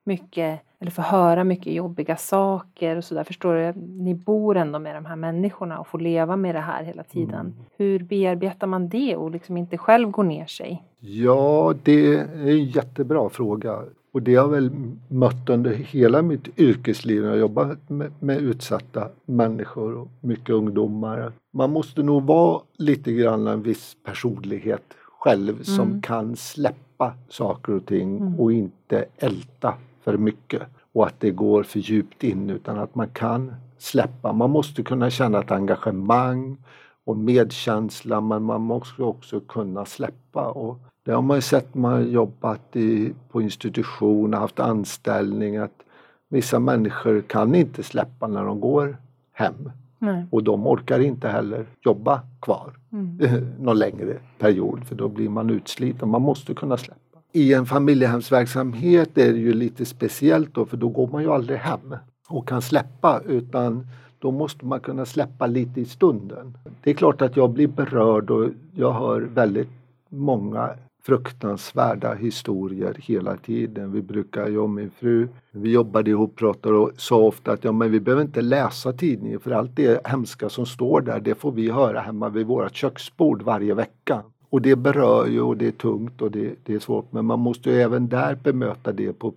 mycket 0.05 0.61
eller 0.83 0.91
få 0.91 1.03
höra 1.03 1.45
mycket 1.45 1.73
jobbiga 1.73 2.17
saker 2.17 2.97
och 2.97 3.05
sådär. 3.05 3.25
Förstår 3.25 3.55
du? 3.55 3.81
Ni 3.81 4.15
bor 4.15 4.57
ändå 4.57 4.79
med 4.79 4.95
de 4.95 5.05
här 5.05 5.17
människorna 5.17 5.79
och 5.79 5.87
får 5.87 5.99
leva 5.99 6.37
med 6.37 6.55
det 6.55 6.61
här 6.61 6.85
hela 6.85 7.03
tiden. 7.03 7.41
Mm. 7.41 7.55
Hur 7.77 7.99
bearbetar 7.99 8.67
man 8.67 8.89
det 8.89 9.17
och 9.17 9.31
liksom 9.31 9.57
inte 9.57 9.79
själv 9.79 10.11
går 10.11 10.25
ner 10.25 10.47
sig? 10.47 10.83
Ja, 11.01 11.75
det 11.83 12.15
är 12.15 12.49
en 12.49 12.65
jättebra 12.65 13.29
fråga. 13.29 13.79
Och 14.13 14.23
det 14.23 14.35
har 14.35 14.43
jag 14.43 14.51
väl 14.51 14.71
mött 15.09 15.49
under 15.49 15.75
hela 15.75 16.23
mitt 16.23 16.59
yrkesliv 16.59 17.23
när 17.23 17.29
jag 17.29 17.39
jobbat 17.39 17.91
med, 17.91 18.13
med, 18.21 18.39
utsatta 18.39 19.09
människor 19.25 19.95
och 19.95 20.09
mycket 20.21 20.51
ungdomar. 20.51 21.33
Man 21.53 21.71
måste 21.71 22.03
nog 22.03 22.23
vara 22.23 22.61
lite 22.77 23.13
grann 23.13 23.47
en 23.47 23.63
viss 23.63 23.97
personlighet 24.05 24.85
själv 25.19 25.55
mm. 25.55 25.65
som 25.65 26.03
kan 26.03 26.37
släppa 26.37 27.15
saker 27.29 27.75
och 27.75 27.87
ting 27.87 28.17
mm. 28.17 28.41
och 28.41 28.53
inte 28.53 29.05
älta 29.17 29.75
för 30.05 30.17
mycket 30.17 30.63
och 30.93 31.07
att 31.07 31.21
det 31.21 31.31
går 31.31 31.63
för 31.63 31.79
djupt 31.79 32.25
in 32.25 32.51
utan 32.51 32.79
att 32.79 32.95
man 32.95 33.09
kan 33.09 33.55
släppa. 33.79 34.33
Man 34.33 34.51
måste 34.51 34.83
kunna 34.83 35.11
känna 35.11 35.41
ett 35.41 35.51
engagemang 35.51 36.57
och 37.05 37.17
medkänsla 37.17 38.21
men 38.21 38.43
man 38.43 38.61
måste 38.61 39.03
också 39.03 39.41
kunna 39.41 39.85
släppa. 39.85 40.51
Och 40.51 40.79
det 41.05 41.13
har 41.13 41.23
man 41.23 41.37
ju 41.37 41.41
sett 41.41 41.75
när 41.75 41.83
man 41.83 42.11
jobbat 42.11 42.77
i, 42.77 43.15
på 43.31 43.43
institution, 43.43 44.35
haft 44.35 44.61
anställning 44.61 45.57
att 45.57 45.83
vissa 46.29 46.59
människor 46.59 47.21
kan 47.21 47.55
inte 47.55 47.83
släppa 47.83 48.27
när 48.27 48.45
de 48.45 48.61
går 48.61 48.97
hem. 49.33 49.71
Nej. 49.99 50.25
Och 50.31 50.43
de 50.43 50.67
orkar 50.67 51.01
inte 51.01 51.29
heller 51.29 51.67
jobba 51.85 52.21
kvar 52.41 52.73
mm. 52.93 53.19
någon 53.59 53.79
längre 53.79 54.19
period 54.39 54.85
för 54.85 54.95
då 54.95 55.09
blir 55.09 55.29
man 55.29 55.51
utsliten. 55.51 56.09
Man 56.09 56.23
måste 56.23 56.55
kunna 56.55 56.77
släppa. 56.77 57.01
I 57.35 57.55
en 57.55 57.67
familjehemsverksamhet 57.67 59.19
är 59.19 59.33
det 59.33 59.39
ju 59.39 59.53
lite 59.53 59.85
speciellt 59.85 60.55
då 60.55 60.67
för 60.67 60.77
då 60.77 60.89
går 60.89 61.07
man 61.07 61.23
ju 61.23 61.31
aldrig 61.31 61.59
hem 61.59 61.97
och 62.29 62.49
kan 62.49 62.63
släppa 62.63 63.21
utan 63.27 63.87
då 64.19 64.31
måste 64.31 64.67
man 64.67 64.81
kunna 64.81 65.05
släppa 65.05 65.47
lite 65.47 65.81
i 65.81 65.85
stunden. 65.85 66.59
Det 66.83 66.91
är 66.91 66.95
klart 66.95 67.23
att 67.23 67.37
jag 67.37 67.51
blir 67.51 67.69
berörd 67.69 68.31
och 68.31 68.49
jag 68.75 68.93
hör 68.93 69.21
väldigt 69.21 69.69
många 70.09 70.71
fruktansvärda 71.03 72.15
historier 72.15 72.97
hela 72.99 73.37
tiden. 73.37 73.93
Vi 73.93 74.03
brukar, 74.03 74.49
jag 74.49 74.63
och 74.63 74.71
min 74.71 74.91
fru, 74.91 75.29
vi 75.51 75.71
jobbade 75.71 76.11
ihop, 76.11 76.37
pratade 76.37 76.77
och 76.77 76.91
sa 76.97 77.17
ofta 77.17 77.53
att 77.53 77.65
ja, 77.65 77.73
men 77.73 77.91
vi 77.91 78.01
behöver 78.01 78.23
inte 78.23 78.43
läsa 78.43 78.93
tidningen 78.93 79.41
för 79.41 79.51
allt 79.51 79.77
det 79.77 80.07
hemska 80.07 80.49
som 80.49 80.67
står 80.67 81.01
där, 81.01 81.21
det 81.21 81.35
får 81.35 81.53
vi 81.53 81.71
höra 81.71 82.01
hemma 82.01 82.29
vid 82.29 82.47
vårt 82.47 82.75
köksbord 82.75 83.43
varje 83.43 83.75
vecka. 83.75 84.23
Och 84.53 84.63
det 84.63 84.77
berör 84.77 85.27
ju 85.27 85.41
och 85.41 85.57
det 85.57 85.67
är 85.67 85.73
tungt 85.73 86.23
och 86.23 86.31
det, 86.31 86.55
det 86.65 86.75
är 86.75 86.79
svårt 86.79 87.13
men 87.13 87.25
man 87.25 87.39
måste 87.39 87.71
ju 87.71 87.81
även 87.81 88.09
där 88.09 88.35
bemöta 88.35 88.93
det 88.93 89.13
på 89.13 89.35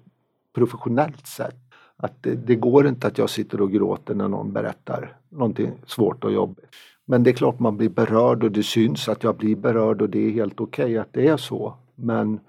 professionellt 0.53 1.27
sätt. 1.27 1.55
Att 1.97 2.23
det, 2.23 2.35
det, 2.35 2.55
går 2.55 2.87
inte 2.87 3.07
att 3.07 3.17
jag 3.17 3.29
sitter 3.29 3.61
och 3.61 3.71
gråter 3.71 4.15
när 4.15 4.27
någon 4.27 4.53
berättar 4.53 5.17
någonting 5.29 5.71
svårt 5.85 6.23
och 6.23 6.31
jobbigt. 6.31 6.65
Men 7.05 7.23
det 7.23 7.29
är 7.29 7.33
klart 7.33 7.59
man 7.59 7.77
blir 7.77 7.89
berörd 7.89 8.43
och 8.43 8.51
det 8.51 8.63
syns 8.63 9.09
att 9.09 9.23
jag 9.23 9.35
blir 9.35 9.55
berörd 9.55 10.01
och 10.01 10.09
det 10.09 10.19
är 10.19 10.31
helt 10.31 10.59
okej 10.59 10.85
okay 10.85 10.97
att 10.97 11.13
det 11.13 11.27
är 11.27 11.37
så. 11.37 11.73
Men 11.95 12.39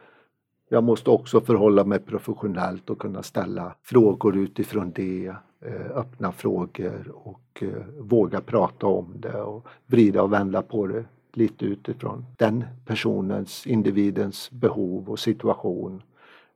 jag 0.69 0.85
måste 0.85 1.11
också 1.11 1.41
förhålla 1.41 1.85
mig 1.85 1.99
professionellt 1.99 2.91
och 2.91 2.99
kunna 2.99 3.23
ställa 3.23 3.75
frågor 3.83 4.37
utifrån 4.37 4.93
det, 4.95 5.27
eh, 5.61 5.97
öppna 5.97 6.33
frågor 6.33 7.13
och 7.15 7.63
eh, 7.63 7.69
våga 8.01 8.41
prata 8.41 8.87
om 8.87 9.15
det 9.17 9.43
och 9.43 9.67
vrida 9.87 10.23
och 10.23 10.33
vända 10.33 10.63
på 10.63 10.87
det 10.87 11.05
lite 11.37 11.65
utifrån 11.65 12.25
den 12.37 12.65
personens, 12.85 13.67
individens 13.67 14.51
behov 14.51 15.11
och 15.11 15.19
situation. 15.19 16.03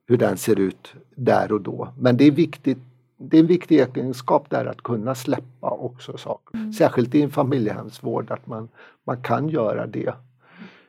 Hur 0.07 0.17
den 0.17 0.37
ser 0.37 0.61
ut 0.61 0.95
där 1.15 1.53
och 1.53 1.61
då. 1.61 1.89
Men 1.99 2.17
det 2.17 2.25
är 2.25 2.31
viktigt 2.31 2.79
det 3.23 3.37
är 3.37 3.41
en 3.41 3.47
viktig 3.47 3.81
egenskap 3.81 4.51
där 4.51 4.67
att 4.67 4.83
kunna 4.83 5.15
släppa 5.15 5.71
också 5.71 6.17
saker. 6.17 6.57
Mm. 6.57 6.73
Särskilt 6.73 7.15
i 7.15 7.23
en 7.23 7.31
familjehemsvård 7.31 8.31
att 8.31 8.47
man, 8.47 8.69
man 9.05 9.23
kan 9.23 9.49
göra 9.49 9.87
det 9.87 10.15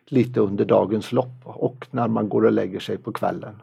lite 0.06 0.40
under 0.40 0.66
dagens 0.66 1.12
lopp 1.12 1.42
och 1.44 1.88
när 1.92 2.08
man 2.08 2.30
går 2.30 2.46
och 2.46 2.52
lägger 2.52 2.80
sig 2.80 2.98
på 2.98 3.12
kvällen. 3.12 3.56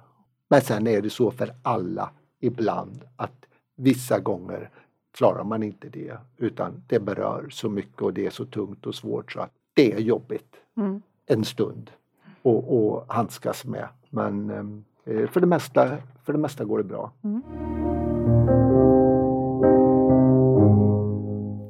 Men 0.48 0.60
sen 0.60 0.86
är 0.86 1.02
det 1.02 1.10
så 1.10 1.30
för 1.30 1.50
alla 1.62 2.10
ibland 2.40 3.04
att 3.16 3.46
vissa 3.76 4.18
gånger 4.18 4.70
klarar 5.18 5.44
man 5.44 5.62
inte 5.62 5.88
det 5.88 6.18
utan 6.36 6.82
det 6.86 7.00
berör 7.00 7.48
så 7.50 7.68
mycket 7.68 8.02
och 8.02 8.14
det 8.14 8.26
är 8.26 8.30
så 8.30 8.44
tungt 8.44 8.86
och 8.86 8.94
svårt 8.94 9.32
så 9.32 9.40
att 9.40 9.52
det 9.78 9.92
är 9.92 9.98
jobbigt 9.98 10.56
mm. 10.76 11.02
en 11.26 11.44
stund 11.44 11.90
att 12.42 13.04
handskas 13.08 13.64
med. 13.64 13.88
Men 14.10 14.50
eh, 15.04 15.26
för, 15.26 15.40
det 15.40 15.46
mesta, 15.46 15.96
för 16.24 16.32
det 16.32 16.38
mesta 16.38 16.64
går 16.64 16.78
det 16.78 16.84
bra. 16.84 17.12
Mm. 17.24 17.42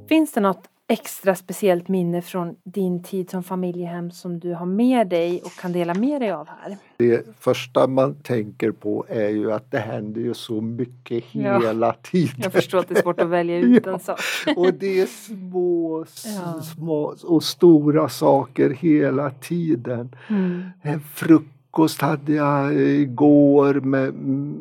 Finns 0.09 0.33
det 0.33 0.41
något 0.41 0.69
extra 0.91 1.35
speciellt 1.35 1.89
minne 1.89 2.23
från 2.23 2.57
din 2.65 3.03
tid 3.03 3.31
som 3.31 3.43
familjehem 3.43 4.11
som 4.11 4.39
du 4.39 4.55
har 4.55 4.67
med 4.67 5.09
dig 5.09 5.41
och 5.45 5.53
kan 5.53 5.73
dela 5.73 5.95
med 5.95 6.21
dig 6.21 6.31
av 6.31 6.49
här? 6.49 6.77
Det 6.97 7.27
första 7.41 7.87
man 7.87 8.15
tänker 8.15 8.71
på 8.71 9.05
är 9.09 9.29
ju 9.29 9.53
att 9.53 9.71
det 9.71 9.79
händer 9.79 10.21
ju 10.21 10.35
så 10.35 10.61
mycket 10.61 11.25
hela 11.25 11.87
ja, 11.87 11.97
tiden. 12.03 12.35
Jag 12.37 12.53
förstår 12.53 12.79
att 12.79 12.89
det 12.89 12.99
är 12.99 13.03
svårt 13.03 13.21
att 13.21 13.29
välja 13.29 13.59
ut 13.59 13.83
ja, 13.87 13.93
en 13.93 14.01
sak. 14.01 14.21
och 14.57 14.75
det 14.75 15.01
är 15.01 15.07
små, 15.07 16.05
ja. 16.25 16.63
små 16.63 17.15
och 17.25 17.43
stora 17.43 18.09
saker 18.09 18.71
hela 18.71 19.31
tiden. 19.31 20.17
Mm. 20.29 20.63
En 20.83 21.01
frukost 21.01 22.01
hade 22.01 22.33
jag 22.33 22.75
igår 22.75 23.75
med, 23.75 24.15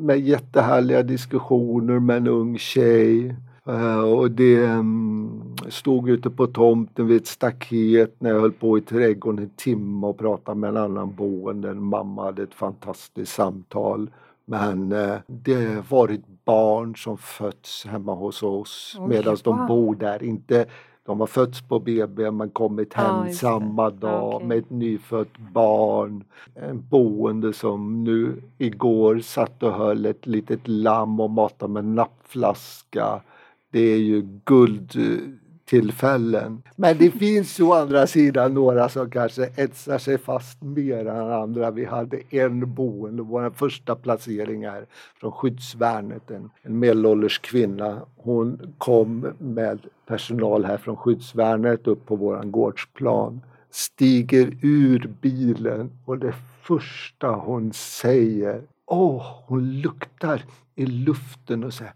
med 0.04 0.20
jättehärliga 0.20 1.04
diskussioner 1.04 2.00
med 2.00 2.18
en 2.18 2.28
ung 2.28 2.58
tjej. 2.58 3.36
Uh, 3.70 4.00
och 4.00 4.32
det 4.32 4.68
um, 4.68 5.56
stod 5.70 6.10
ute 6.10 6.30
på 6.30 6.48
tomten 6.48 7.08
vid 7.08 7.18
ett 7.18 7.28
staket 7.28 8.16
när 8.20 8.30
jag 8.30 8.42
höll 8.42 8.52
på 8.52 8.78
i 8.78 8.82
trädgården 8.82 9.44
en 9.44 9.50
timme 9.50 10.08
och 10.08 10.18
pratade 10.18 10.60
med 10.60 10.70
en 10.70 10.78
annan 10.78 11.16
boende. 11.16 11.70
En 11.70 11.84
mamma 11.84 12.24
hade 12.24 12.44
ett 12.44 12.54
fantastiskt 12.54 13.34
samtal. 13.34 14.10
Men 14.46 14.90
det 15.28 15.54
har 15.54 15.90
varit 15.90 16.22
barn 16.46 16.96
som 16.96 17.18
fötts 17.18 17.86
hemma 17.86 18.14
hos 18.14 18.44
oss 18.44 18.98
medan 19.08 19.38
de 19.44 19.68
bor 19.68 19.96
där. 19.96 20.24
Inte, 20.24 20.66
de 21.06 21.20
har 21.20 21.28
fötts 21.28 21.62
på 21.62 21.80
BB 21.80 22.32
men 22.32 22.50
kommit 22.50 22.94
hem 22.94 23.16
ah, 23.16 23.30
samma 23.30 23.90
dag 23.90 24.36
okay. 24.36 24.48
med 24.48 24.58
ett 24.58 24.70
nyfött 24.70 25.38
barn. 25.38 26.24
En 26.56 26.88
boende 26.90 27.54
som 27.54 28.04
nu 28.04 28.42
igår 28.58 29.20
satt 29.20 29.64
och 29.64 29.74
höll 29.74 30.06
ett 30.06 30.26
litet 30.26 30.68
lamm 30.68 31.20
och 31.20 31.30
matade 31.30 31.74
med 31.74 31.86
nappflaska 31.86 33.22
det 33.72 33.80
är 33.80 33.98
ju 33.98 34.22
guldtillfällen. 34.46 36.64
Men 36.76 36.98
det 36.98 37.12
finns 37.20 37.60
å 37.60 37.74
andra 37.74 38.08
sidan 38.08 38.54
några 38.54 38.90
som 38.90 39.10
kanske 39.10 39.50
etsar 39.56 39.98
sig 39.98 40.18
fast 40.18 40.62
mer 40.62 41.06
än 41.06 41.32
andra. 41.32 41.72
Vi 41.72 41.86
hade 41.86 42.22
en 42.30 42.74
boende, 42.74 43.24
vår 43.24 43.50
första 43.50 43.96
placering 43.96 44.66
här 44.66 44.86
från 45.20 45.32
skyddsvärnet, 45.32 46.32
en, 46.32 46.50
en 46.62 46.80
medelålders 46.80 47.40
kvinna. 47.40 48.02
Hon 48.16 48.74
kom 48.78 49.28
med 49.40 49.80
personal 50.08 50.66
här 50.66 50.78
från 50.78 50.98
skyddsvärnet 50.98 51.88
upp 51.88 52.06
på 52.06 52.16
våran 52.16 52.52
gårdsplan, 52.52 53.42
stiger 53.72 54.58
ur 54.62 55.14
bilen 55.22 55.92
och 56.06 56.18
det 56.18 56.34
första 56.62 57.28
hon 57.28 57.74
säger, 57.74 58.62
åh, 58.86 59.26
hon 59.46 59.82
luktar 59.82 60.44
i 60.76 60.86
luften 60.86 61.64
och 61.64 61.74
säger 61.74 61.94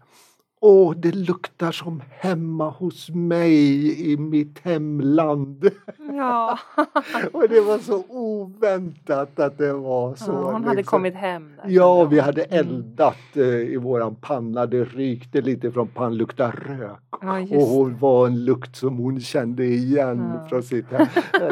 Åh, 0.64 0.94
det 0.96 1.14
luktar 1.14 1.72
som 1.72 2.02
hemma 2.10 2.70
hos 2.70 3.10
mig 3.10 4.12
i 4.12 4.16
mitt 4.16 4.58
hemland. 4.58 5.70
Ja. 5.98 6.58
och 7.32 7.48
det 7.48 7.60
var 7.60 7.78
så 7.78 8.04
oväntat 8.08 9.38
att 9.40 9.58
det 9.58 9.72
var 9.72 10.14
så. 10.14 10.32
Ja, 10.32 10.36
hon 10.36 10.52
liksom. 10.52 10.64
hade 10.64 10.82
kommit 10.82 11.14
hem. 11.14 11.52
Där, 11.56 11.70
ja, 11.70 12.04
vi 12.04 12.20
hade 12.20 12.42
mm. 12.42 12.58
eldat 12.58 13.36
mm. 13.36 13.72
i 13.72 13.76
våran 13.76 14.14
panna. 14.14 14.66
Det 14.66 14.84
rykte 14.84 15.40
lite 15.40 15.72
från 15.72 15.88
pannan, 15.88 16.16
luktade 16.16 16.52
rök. 16.52 17.00
Ja, 17.20 17.40
och 17.40 17.66
hon 17.66 17.98
var 17.98 18.26
en 18.26 18.44
lukt 18.44 18.76
som 18.76 18.98
hon 18.98 19.20
kände 19.20 19.64
igen 19.64 20.32
ja. 20.34 20.48
från 20.48 20.62
sitt 20.62 20.86
hem. 20.90 21.06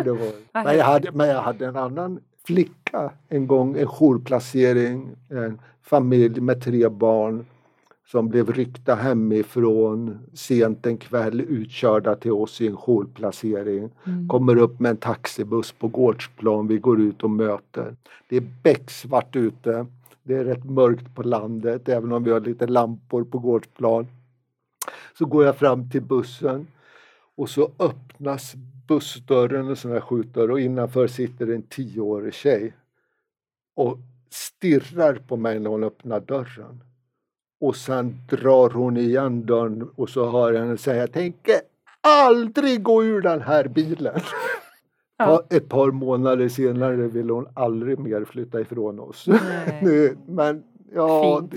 det 0.05 0.13
var. 0.13 0.33
men, 0.65 0.79
jag 0.79 0.85
hade, 0.85 1.13
men 1.13 1.29
jag 1.29 1.43
hade 1.43 1.67
en 1.67 1.77
annan 1.77 2.21
flicka 2.47 3.13
en 3.29 3.47
gång, 3.47 3.79
en 3.79 3.87
jourplacering, 3.87 5.09
en 5.31 5.61
familj 5.83 6.41
med 6.41 6.63
tre 6.63 6.89
barn 6.89 7.45
som 8.11 8.29
blev 8.29 8.53
ryckta 8.53 8.95
hemifrån 8.95 10.19
sent 10.33 10.87
en 10.87 10.99
kväll 10.99 11.41
utkörda 11.41 12.17
till 12.17 12.33
oss 12.33 12.61
i 12.61 12.67
en 12.67 12.77
jourplacering. 12.77 13.91
Mm. 14.07 14.29
Kommer 14.29 14.57
upp 14.57 14.81
med 14.81 14.91
en 14.91 14.97
taxibuss 14.97 15.73
på 15.73 15.89
gårdsplan, 15.89 16.67
vi 16.67 16.79
går 16.79 17.01
ut 17.01 17.23
och 17.23 17.31
möter. 17.31 17.97
Det 18.29 18.37
är 18.37 18.45
becksvart 18.63 19.37
ute. 19.37 19.87
Det 20.23 20.35
är 20.35 20.45
rätt 20.45 20.65
mörkt 20.65 21.15
på 21.15 21.23
landet 21.23 21.89
även 21.89 22.13
om 22.13 22.25
vi 22.25 22.31
har 22.31 22.41
lite 22.41 22.67
lampor 22.67 23.25
på 23.25 23.39
gårdsplan. 23.39 24.07
Så 25.19 25.27
går 25.27 25.45
jag 25.45 25.57
fram 25.57 25.91
till 25.91 26.03
bussen 26.03 26.67
och 27.37 27.51
så 27.51 27.71
öppnas 27.79 28.55
bussdörren, 28.89 29.69
en 29.69 29.77
sån 29.77 29.91
här 29.91 30.01
skjutdörr 30.01 30.51
och 30.51 30.61
innanför 30.61 31.07
sitter 31.07 31.47
en 31.47 31.63
tioårig 31.63 32.35
tjej 32.35 32.73
och 33.75 33.99
stirrar 34.31 35.15
på 35.15 35.37
mig 35.37 35.61
när 35.61 35.71
hon 35.71 35.85
öppnar 35.85 36.21
dörren. 36.21 36.81
Och 37.61 37.77
sen 37.77 38.17
drar 38.31 38.71
hon 38.71 38.97
igen 38.97 39.47
dörren 39.47 39.91
och 39.97 40.09
så 40.09 40.31
hör 40.31 40.53
jag 40.53 40.61
henne 40.61 40.77
säga 40.77 41.07
tänker 41.07 41.55
aldrig 42.01 42.83
gå 42.83 43.05
ur 43.05 43.21
den 43.21 43.41
här 43.41 43.69
bilen. 43.69 44.21
Ja. 45.23 45.43
Ett 45.51 45.69
par 45.69 45.91
månader 45.91 46.49
senare 46.49 46.97
vill 46.97 47.31
hon 47.31 47.47
aldrig 47.55 47.99
mer 47.99 48.25
flytta 48.25 48.61
ifrån 48.61 49.01
oss. 49.01 49.27
Men 50.27 50.63
ja, 50.95 51.49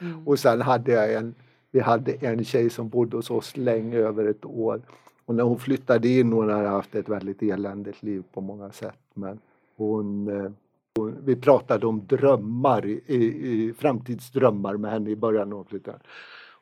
mm. 0.00 0.28
och 0.28 0.38
sen 0.38 0.60
hade 0.60 0.92
jag 0.92 1.14
en, 1.14 1.34
vi 1.70 1.80
hade 1.80 2.12
en 2.12 2.44
tjej 2.44 2.70
som 2.70 2.88
bodde 2.88 3.16
hos 3.16 3.30
oss 3.30 3.56
länge, 3.56 3.98
över 3.98 4.24
ett 4.24 4.44
år. 4.44 4.82
Och 5.24 5.34
när 5.34 5.44
hon 5.44 5.58
flyttade 5.58 6.08
in, 6.08 6.32
hon 6.32 6.50
hade 6.50 6.68
haft 6.68 6.94
ett 6.94 7.08
väldigt 7.08 7.42
eländigt 7.42 8.02
liv 8.02 8.22
på 8.32 8.40
många 8.40 8.70
sätt. 8.70 8.98
Men 9.14 9.38
hon 9.76 10.28
eh, 10.28 10.50
vi 10.98 11.36
pratade 11.36 11.86
om 11.86 12.06
drömmar, 12.06 12.86
i, 12.86 13.00
i, 13.06 13.74
framtidsdrömmar 13.78 14.76
med 14.76 14.90
henne 14.90 15.10
i 15.10 15.16
början 15.16 15.52
hon 15.52 15.64
flyttade. 15.64 15.98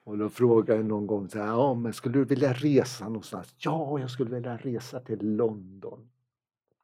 Och 0.04 0.18
då 0.18 0.28
frågade 0.28 0.80
jag 0.80 0.86
någon 0.86 1.06
gång 1.06 1.28
så 1.28 1.38
här, 1.38 1.46
ja 1.46 1.74
men 1.74 1.92
skulle 1.92 2.18
du 2.18 2.24
vilja 2.24 2.52
resa 2.52 3.04
någonstans? 3.04 3.54
Ja, 3.58 3.98
jag 4.00 4.10
skulle 4.10 4.30
vilja 4.34 4.56
resa 4.56 5.00
till 5.00 5.36
London. 5.36 6.08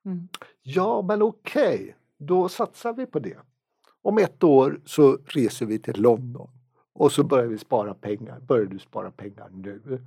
Mm. 0.05 0.29
Ja, 0.63 1.03
men 1.03 1.23
okej, 1.23 1.75
okay, 1.75 1.93
då 2.17 2.49
satsar 2.49 2.93
vi 2.93 3.07
på 3.07 3.19
det. 3.19 3.39
Om 4.03 4.19
ett 4.19 4.45
år 4.45 4.81
så 4.85 5.19
reser 5.27 5.67
vi 5.67 5.79
till 5.79 6.03
London 6.03 6.49
och 6.93 7.13
så 7.13 7.25
börjar 7.25 7.47
vi 7.47 7.59
spara 7.59 7.95
pengar. 7.95 8.41
Börjar 8.41 8.67
du 8.67 8.79
spara 8.79 9.11
pengar 9.11 9.49
nu? 9.53 10.01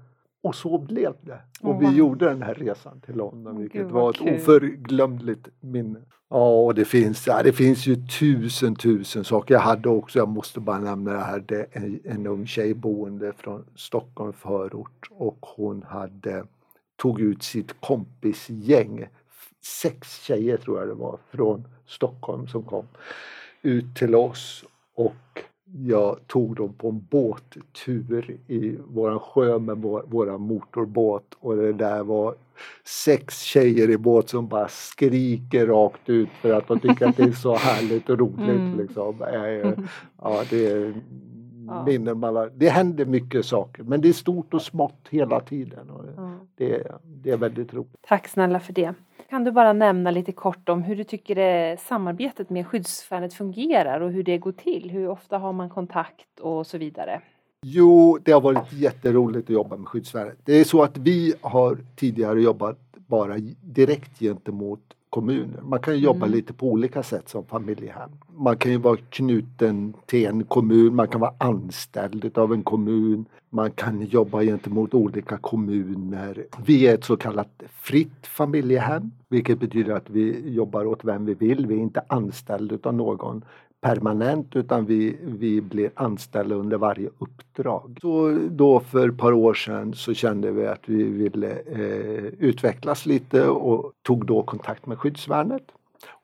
Och 0.44 0.56
så 0.56 0.78
blev 0.78 1.14
det. 1.22 1.42
Och 1.62 1.72
oh, 1.72 1.80
vi 1.80 1.98
gjorde 1.98 2.26
den 2.26 2.42
här 2.42 2.54
resan 2.54 3.02
till 3.02 3.16
London, 3.16 3.60
vilket 3.62 3.82
Gud, 3.82 3.92
var 3.92 4.10
ett 4.10 4.18
kul. 4.18 4.36
oförglömligt 4.36 5.48
minne. 5.60 6.00
Ja, 6.30 6.66
och 6.66 6.76
det 6.76 6.86
finns, 6.86 7.28
ja, 7.28 7.44
det 7.44 7.54
finns 7.54 7.88
ju 7.88 7.96
tusen, 7.96 8.76
tusen 8.76 9.24
saker. 9.24 9.54
Jag 9.54 9.62
hade 9.62 9.90
också, 9.90 10.20
jag 10.20 10.28
måste 10.28 10.60
bara 10.60 10.80
nämna 10.80 11.14
det 11.14 11.20
här, 11.20 11.40
det 11.40 11.68
en, 11.72 12.00
en 12.06 12.28
ung 12.28 12.48
tjej 12.48 12.74
boende 12.74 13.34
från 13.34 13.66
Stockholm 13.76 14.34
förort 14.34 15.10
och 15.12 15.38
hon 15.42 15.84
hade 15.84 16.44
tog 16.98 17.22
ut 17.22 17.44
sitt 17.44 17.82
kompisgäng, 17.82 19.08
sex 19.82 20.24
tjejer 20.24 20.58
tror 20.58 20.80
jag 20.80 20.88
det 20.88 20.94
var, 20.94 21.20
från 21.32 21.68
Stockholm 21.86 22.48
som 22.48 22.64
kom 22.64 22.88
ut 23.62 23.96
till 23.96 24.16
oss 24.16 24.66
och 24.96 25.44
jag 25.74 26.20
tog 26.28 26.56
dem 26.56 26.74
på 26.74 26.90
en 26.90 27.06
båttur 27.10 28.38
i 28.48 28.78
våran 28.88 29.20
sjö 29.20 29.60
med 29.60 29.78
vår, 29.78 30.04
våra 30.08 30.38
motorbåt 30.38 31.38
och 31.40 31.56
det 31.56 31.74
där 31.74 32.04
var 32.04 32.36
sex 32.84 33.42
tjejer 33.42 33.90
i 33.90 33.98
båt 33.98 34.30
som 34.30 34.48
bara 34.48 34.68
skriker 34.68 35.68
rakt 35.68 36.10
ut 36.10 36.30
för 36.42 36.54
att 36.54 36.68
de 36.68 36.80
tycker 36.80 37.08
att 37.08 37.18
det 37.18 37.24
är 37.24 37.32
så 37.32 37.56
härligt 37.58 38.10
och 38.10 38.20
roligt. 38.20 38.50
Mm. 38.50 38.78
Liksom. 38.78 39.16
Ja, 40.22 40.44
det 40.50 40.66
är 40.66 40.94
minnen 41.86 42.20
man 42.20 42.50
Det 42.56 42.70
händer 42.70 43.06
mycket 43.06 43.46
saker 43.46 43.84
men 43.84 44.02
det 44.02 44.10
är 44.10 44.14
stort 44.14 44.54
och 44.54 44.62
smått 44.62 45.08
hela 45.10 45.40
tiden. 45.40 45.90
Och 45.90 46.04
det, 46.56 46.88
det 47.04 47.32
är 47.32 47.38
väldigt 47.38 47.74
roligt. 47.74 47.96
Tack 48.08 48.28
snälla 48.28 48.60
för 48.60 48.74
det. 48.74 48.94
Kan 49.30 49.44
du 49.44 49.52
bara 49.52 49.74
nämna 49.74 50.12
lite 50.12 50.32
kort 50.32 50.70
om 50.70 50.84
hur 50.84 50.96
du 50.96 51.04
tycker 51.04 51.36
det 51.36 51.80
samarbetet 51.80 52.50
med 52.50 52.68
skyddsvärnet 52.68 53.34
fungerar 53.34 54.02
och 54.02 54.12
hur 54.12 54.24
det 54.24 54.38
går 54.38 54.52
till? 54.52 54.90
Hur 54.92 55.10
ofta 55.10 55.38
har 55.38 55.54
man 55.54 55.70
kontakt 55.70 56.40
och 56.40 56.68
så 56.68 56.78
vidare? 56.78 57.22
Jo, 57.62 58.20
det 58.24 58.32
har 58.32 58.42
varit 58.42 58.74
jätteroligt 58.74 59.50
att 59.50 59.54
jobba 59.54 59.78
med 59.78 59.88
skyddsvärnet. 59.88 60.38
Det 60.44 60.54
är 60.54 60.64
så 60.64 60.84
att 60.84 60.98
vi 60.98 61.34
har 61.42 61.78
tidigare 61.96 62.42
jobbat 62.42 62.80
bara 62.96 63.38
direkt 63.62 64.20
gentemot 64.20 64.94
kommuner. 65.10 65.62
Man 65.64 65.80
kan 65.80 66.00
jobba 66.00 66.26
Mm. 66.26 66.32
lite 66.32 66.54
på 66.54 66.68
olika 66.72 67.04
sätt 67.04 67.30
som 67.30 67.46
familjehem. 67.46 68.10
Man 68.38 68.58
kan 68.58 68.72
ju 68.72 68.78
vara 68.78 68.98
knuten 69.10 69.94
till 70.06 70.26
en 70.26 70.44
kommun, 70.44 70.96
man 70.96 71.08
kan 71.08 71.22
vara 71.22 71.34
anställd 71.38 72.38
av 72.38 72.54
en 72.54 72.64
kommun. 72.64 73.26
Man 73.50 73.72
kan 73.72 74.02
jobba 74.02 74.42
gentemot 74.44 74.94
olika 74.94 75.38
kommuner. 75.38 76.46
Vi 76.66 76.88
är 76.88 76.94
ett 76.94 77.04
så 77.04 77.18
kallat 77.18 77.64
fritt 77.72 78.28
familjehem, 78.28 79.12
vilket 79.30 79.60
betyder 79.60 79.94
att 79.94 80.10
vi 80.10 80.50
jobbar 80.50 80.86
åt 80.86 81.06
vem 81.06 81.26
vi 81.26 81.34
vill. 81.34 81.68
Vi 81.68 81.76
är 81.76 81.80
inte 81.80 82.02
anställda 82.08 82.78
av 82.84 82.94
någon 82.94 83.42
permanent 83.82 84.56
utan 84.56 84.86
vi, 84.86 85.18
vi 85.22 85.62
blir 85.62 85.92
anställda 85.96 86.56
under 86.56 86.78
varje 86.78 87.10
uppdrag. 87.20 87.98
Så 88.02 88.40
då 88.50 88.80
för 88.80 89.10
ett 89.10 89.18
par 89.18 89.34
år 89.34 89.54
sedan 89.54 89.94
så 89.94 90.14
kände 90.14 90.52
vi 90.52 90.68
att 90.68 90.82
vi 90.86 91.04
ville 91.04 91.52
eh, 91.52 92.26
utvecklas 92.40 93.06
lite 93.06 93.48
och 93.48 93.92
tog 94.02 94.26
då 94.26 94.44
kontakt 94.44 94.86
med 94.86 95.00
skyddsvärnet. 95.00 95.64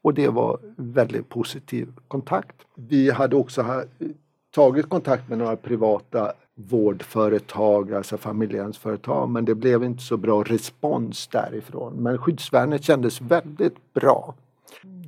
Och 0.01 0.13
det 0.13 0.27
var 0.27 0.59
väldigt 0.77 1.29
positiv 1.29 1.87
kontakt. 2.07 2.55
Vi 2.75 3.11
hade 3.11 3.35
också 3.35 3.61
ha, 3.61 3.83
tagit 4.55 4.89
kontakt 4.89 5.29
med 5.29 5.37
några 5.37 5.55
privata 5.55 6.33
vårdföretag, 6.55 7.93
alltså 7.93 8.17
familjehemsföretag, 8.17 9.29
men 9.29 9.45
det 9.45 9.55
blev 9.55 9.83
inte 9.83 10.03
så 10.03 10.17
bra 10.17 10.43
respons 10.43 11.27
därifrån. 11.27 11.93
Men 11.93 12.17
skyddsvärnet 12.17 12.83
kändes 12.83 13.21
väldigt 13.21 13.93
bra. 13.93 14.35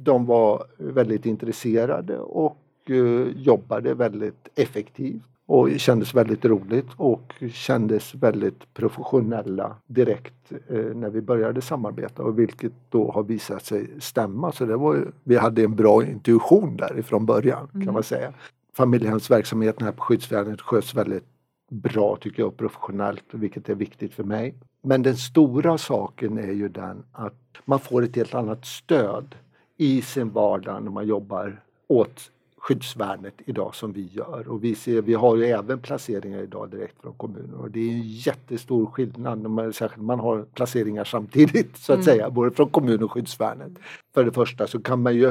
De 0.05 0.25
var 0.25 0.63
väldigt 0.77 1.25
intresserade 1.25 2.17
och 2.19 2.57
eh, 2.89 3.27
jobbade 3.35 3.93
väldigt 3.93 4.47
effektivt 4.55 5.23
och 5.45 5.69
kändes 5.77 6.13
väldigt 6.13 6.45
roligt 6.45 6.85
och 6.97 7.33
kändes 7.51 8.15
väldigt 8.15 8.73
professionella 8.73 9.75
direkt 9.87 10.51
eh, 10.69 10.95
när 10.95 11.09
vi 11.09 11.21
började 11.21 11.61
samarbeta 11.61 12.23
och 12.23 12.39
vilket 12.39 12.71
då 12.89 13.11
har 13.11 13.23
visat 13.23 13.65
sig 13.65 13.89
stämma. 13.99 14.51
Så 14.51 14.65
det 14.65 14.75
var, 14.77 15.11
vi 15.23 15.35
hade 15.37 15.63
en 15.63 15.75
bra 15.75 16.05
intuition 16.05 16.77
där 16.77 16.99
ifrån 16.99 17.25
början 17.25 17.67
kan 17.67 17.81
Mm. 17.81 17.93
man 17.93 18.03
säga. 18.03 18.33
Familjehemsverksamheten 18.73 19.85
här 19.85 19.91
på 19.91 20.01
skyddsvärnet 20.01 20.61
sköts 20.61 20.95
väldigt 20.95 21.25
bra 21.71 22.17
tycker 22.21 22.43
jag, 22.43 22.57
professionellt, 22.57 23.23
vilket 23.31 23.69
är 23.69 23.75
viktigt 23.75 24.13
för 24.13 24.23
mig. 24.23 24.55
Men 24.81 25.01
den 25.03 25.15
stora 25.15 25.77
saken 25.77 26.37
är 26.37 26.51
ju 26.51 26.69
den 26.69 27.03
att 27.11 27.33
man 27.65 27.79
får 27.79 28.03
ett 28.03 28.15
helt 28.15 28.33
annat 28.35 28.65
stöd 28.65 29.35
i 29.77 30.01
sin 30.01 30.29
vardag 30.29 30.83
när 30.83 30.91
man 30.91 31.07
jobbar 31.07 31.61
åt 31.87 32.31
skyddsvärnet 32.57 33.33
idag 33.45 33.75
som 33.75 33.91
vi 33.93 34.09
gör. 34.11 34.47
Och 34.47 34.63
vi, 34.63 34.75
ser, 34.75 35.01
vi 35.01 35.13
har 35.13 35.35
ju 35.35 35.45
även 35.45 35.79
placeringar 35.79 36.39
idag 36.41 36.69
direkt 36.69 37.01
från 37.01 37.13
kommuner 37.13 37.57
och 37.61 37.71
det 37.71 37.79
är 37.79 37.91
en 37.91 38.01
jättestor 38.01 38.85
skillnad 38.85 39.39
när 39.41 39.49
man, 39.49 39.73
särskilt 39.73 40.03
man 40.05 40.19
har 40.19 40.43
placeringar 40.53 41.03
samtidigt 41.03 41.77
så 41.77 41.93
att 41.93 41.97
Mm. 41.97 42.05
säga, 42.05 42.29
både 42.29 42.51
från 42.51 42.69
kommun 42.69 43.03
och 43.03 43.11
skyddsvärnet. 43.11 43.71
För 44.13 44.23
det 44.23 44.31
första 44.31 44.67
så 44.67 44.79
kan 44.81 45.01
man 45.01 45.15
ju 45.15 45.27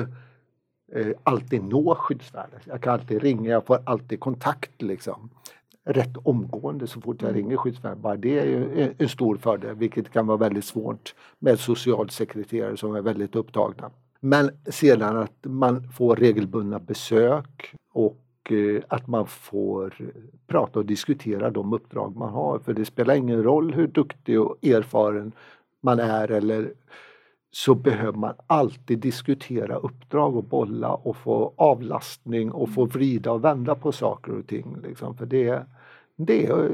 eh, 0.92 1.06
alltid 1.22 1.64
nå 1.64 1.94
skyddsvärnet. 1.94 2.60
Jag 2.64 2.80
kan 2.82 2.92
alltid 2.92 3.22
ringa, 3.22 3.50
jag 3.50 3.66
får 3.66 3.78
alltid 3.84 4.20
kontakt 4.20 4.82
liksom. 4.82 5.30
Rätt 5.86 6.16
omgående 6.24 6.86
så 6.86 7.00
fort 7.00 7.22
jag 7.22 7.30
Mm. 7.30 7.42
ringer 7.42 7.56
skyddsvärnet. 7.56 7.98
Bara 7.98 8.16
det 8.16 8.38
är 8.38 8.44
ju 8.46 8.82
en, 8.82 8.94
en 8.98 9.08
stor 9.08 9.36
fördel 9.36 9.74
vilket 9.74 10.12
kan 10.12 10.26
vara 10.26 10.36
väldigt 10.38 10.64
svårt 10.64 11.14
med 11.38 11.58
socialsekreterare 11.60 12.76
som 12.76 12.94
är 12.96 13.00
väldigt 13.00 13.36
upptagna. 13.36 13.90
Men 14.24 14.50
sedan 14.66 15.16
att 15.16 15.36
man 15.42 15.88
får 15.88 16.16
regelbundna 16.16 16.78
besök 16.78 17.74
och 17.92 18.52
eh, 18.52 18.82
att 18.88 19.06
man 19.06 19.26
får 19.26 19.94
prata 20.46 20.78
och 20.78 20.86
diskutera 20.86 21.50
de 21.50 21.72
uppdrag 21.72 22.16
man 22.16 22.32
har. 22.32 22.58
För 22.58 22.72
det 22.72 22.84
spelar 22.84 23.14
ingen 23.14 23.42
roll 23.42 23.74
hur 23.74 23.86
duktig 23.86 24.40
och 24.40 24.64
erfaren 24.64 25.32
man 25.80 25.98
är 25.98 26.30
eller 26.30 26.72
så 27.50 27.74
behöver 27.74 28.18
man 28.18 28.34
alltid 28.46 28.98
diskutera 28.98 29.76
uppdrag 29.76 30.36
och 30.36 30.44
bolla 30.44 30.94
och 30.94 31.16
få 31.16 31.54
avlastning 31.56 32.52
och 32.52 32.70
få 32.70 32.84
vrida 32.84 33.32
och 33.32 33.44
vända 33.44 33.74
på 33.74 33.92
saker 33.92 34.38
och 34.38 34.46
ting. 34.46 34.76
Liksom. 34.82 35.16
För 35.16 35.26
det, 35.26 35.66
det 36.16 36.46
är 36.46 36.70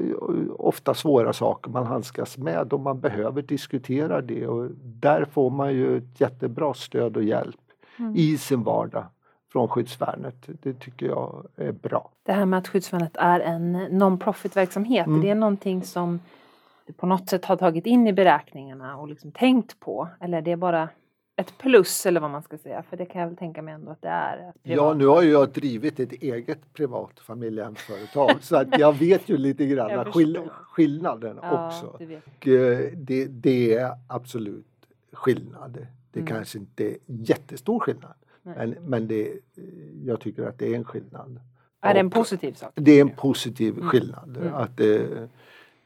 ofta 0.62 0.94
svåra 0.94 1.33
saker 1.33 1.70
man 1.70 1.87
handskas 1.87 2.38
med 2.38 2.72
och 2.72 2.81
man 2.81 3.00
behöver 3.00 3.42
diskutera 3.42 4.20
det 4.20 4.46
och 4.46 4.68
där 4.83 5.24
får 5.24 5.50
man 5.50 5.72
ju 5.74 5.96
ett 5.96 6.20
jättebra 6.20 6.74
stöd 6.74 7.16
och 7.16 7.22
hjälp 7.24 7.57
Mm. 7.98 8.16
i 8.16 8.38
sin 8.38 8.62
vardag 8.62 9.05
från 9.53 9.68
skyddsvärnet. 9.68 10.35
Det 10.62 10.74
tycker 10.74 11.07
jag 11.07 11.46
är 11.57 11.72
bra. 11.72 12.11
Det 12.22 12.33
här 12.33 12.44
med 12.46 12.59
att 12.59 12.68
skyddsvärnet 12.68 13.16
är 13.16 13.40
en 13.40 13.72
non-profit-verksamhet, 13.90 15.07
Mm. 15.07 15.20
är 15.20 15.26
det 15.26 15.35
någonting 15.35 15.83
som 15.83 16.20
du 16.87 16.92
på 16.92 17.07
något 17.07 17.29
sätt 17.29 17.44
har 17.44 17.57
tagit 17.57 17.87
in 17.87 18.07
i 18.07 18.12
beräkningarna 18.12 18.96
och 18.96 19.09
liksom 19.09 19.33
tänkt 19.33 19.81
på? 19.81 20.09
Eller 20.20 20.38
är 20.38 20.42
det 20.42 20.57
bara 20.57 20.88
ett 21.40 21.59
plus 21.59 22.07
eller 22.07 22.20
vad 22.20 22.31
man 22.31 22.42
ska 22.42 22.59
säga? 22.59 22.83
För 22.83 22.96
det 22.96 23.07
kan 23.07 23.20
jag 23.20 23.29
väl 23.29 23.37
tänka 23.37 23.62
mig 23.62 23.74
ändå 23.74 23.90
att 23.90 24.03
det 24.03 24.09
är. 24.09 24.53
Ja, 24.62 24.94
nu 24.94 25.07
har 25.07 25.22
ju 25.22 25.31
jag 25.31 25.48
drivit 25.53 26.00
ett 26.00 26.12
eget 26.12 26.72
privat 26.72 27.20
familjehemsföretag 27.20 28.31
så 28.40 28.57
att 28.57 28.79
jag 28.79 28.92
vet 28.98 29.29
ju 29.29 29.37
lite 29.37 29.66
grann 29.66 30.05
skill 30.12 30.40
skillnaden 30.50 31.38
ja, 31.42 31.66
också. 31.66 31.87
Och, 31.87 32.48
eh, 32.48 32.92
det, 32.94 33.24
det 33.26 33.74
är 33.74 33.90
absolut 34.09 34.66
skillnad. 35.12 35.87
Det 36.12 36.20
Mm. 36.20 36.26
kanske 36.33 36.59
inte 36.59 36.85
är 36.85 36.96
jättestor 37.07 37.81
skillnad 37.81 38.14
Nej. 38.42 38.55
men, 38.59 38.76
men 38.85 39.09
det, 39.09 39.33
jag 40.05 40.20
tycker 40.20 40.42
att 40.42 40.59
det 40.59 40.66
är 40.66 40.74
en 40.76 40.85
skillnad. 40.85 41.40
Är 41.81 41.94
det 41.94 42.00
en 42.00 42.11
positiv 42.11 42.53
sak? 42.53 42.70
Det 42.74 42.92
är 42.92 43.00
en 43.00 43.11
positiv 43.11 43.74
Mm. 43.74 43.88
skillnad. 43.88 44.37
Mm. 44.37 44.55
Att 44.55 44.76
det, 44.76 45.29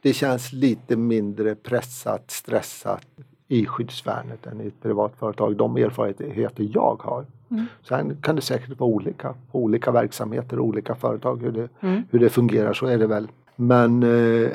det 0.00 0.12
känns 0.12 0.52
lite 0.52 0.96
mindre 0.96 1.54
pressat, 1.54 2.30
stressat 2.30 3.06
i 3.48 3.66
skyddsvärnet 3.66 4.46
än 4.46 4.60
i 4.60 4.66
ett 4.66 4.82
privat 4.82 5.12
företag. 5.18 5.56
De 5.56 5.76
erfarenheter 5.76 6.68
jag 6.74 7.00
har. 7.02 7.26
Mm. 7.50 7.66
Sen 7.82 8.16
kan 8.22 8.36
det 8.36 8.42
säkert 8.42 8.78
vara 8.80 8.90
olika 8.90 9.34
på 9.52 9.58
olika 9.62 9.90
verksamheter 9.90 10.58
och 10.58 10.66
olika 10.66 10.94
företag 10.94 11.42
hur 11.42 11.52
det, 11.52 11.68
Mm. 11.80 12.02
hur 12.10 12.18
det 12.18 12.28
fungerar, 12.30 12.72
så 12.72 12.86
är 12.86 12.98
det 12.98 13.06
väl. 13.06 13.28
Men 13.56 14.02
eh, 14.02 14.50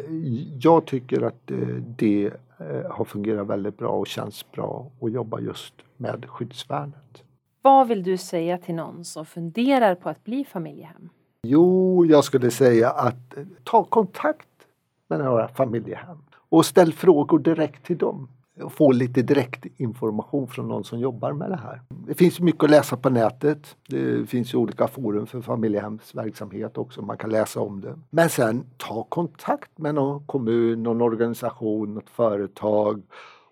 jag 0.59 0.85
tycker 0.85 1.21
att 1.21 1.51
eh, 1.51 1.57
det 1.97 2.25
eh, 2.57 2.91
har 2.91 3.05
fungerat 3.05 3.47
väldigt 3.47 3.77
bra 3.77 3.89
och 3.89 4.07
känns 4.07 4.51
bra 4.51 4.91
att 5.01 5.11
jobba 5.11 5.39
just 5.39 5.73
med 5.97 6.25
skyddsvärnet. 6.29 7.23
Vad 7.61 7.87
vill 7.87 8.03
du 8.03 8.17
säga 8.17 8.57
till 8.57 8.75
någon 8.75 9.05
som 9.05 9.25
funderar 9.25 9.95
på 9.95 10.09
att 10.09 10.23
bli 10.23 10.45
familjehem? 10.45 11.09
Jo, 11.43 12.05
jag 12.05 12.23
skulle 12.23 12.51
säga 12.51 12.89
att 12.89 13.37
eh, 13.37 13.43
ta 13.63 13.83
kontakt 13.83 14.47
med 15.07 15.19
några 15.19 15.47
familjehem 15.47 16.17
och 16.49 16.65
ställ 16.65 16.93
frågor 16.93 17.39
direkt 17.39 17.85
till 17.85 17.97
dem. 17.97 18.27
Få 18.69 18.91
lite 18.91 19.21
direkt 19.21 19.65
information 19.77 20.47
från 20.47 20.67
någon 20.67 20.83
som 20.83 20.99
jobbar 20.99 21.33
med 21.33 21.49
det 21.49 21.59
här. 21.63 21.81
Det 22.07 22.13
finns 22.13 22.39
mycket 22.39 22.63
att 22.63 22.69
läsa 22.69 22.97
på 22.97 23.09
nätet. 23.09 23.75
Det 23.87 24.29
finns 24.29 24.53
olika 24.53 24.87
forum 24.87 25.27
för 25.27 25.41
familjehemsverksamhet 25.41 26.77
också. 26.77 27.01
Man 27.01 27.17
kan 27.17 27.29
läsa 27.29 27.61
om 27.61 27.81
det. 27.81 27.99
Men 28.09 28.29
sen 28.29 28.65
ta 28.77 29.03
kontakt 29.03 29.77
med 29.77 29.95
någon 29.95 30.25
kommun, 30.25 30.83
någon 30.83 31.01
organisation, 31.01 31.93
något 31.93 32.09
företag 32.09 33.01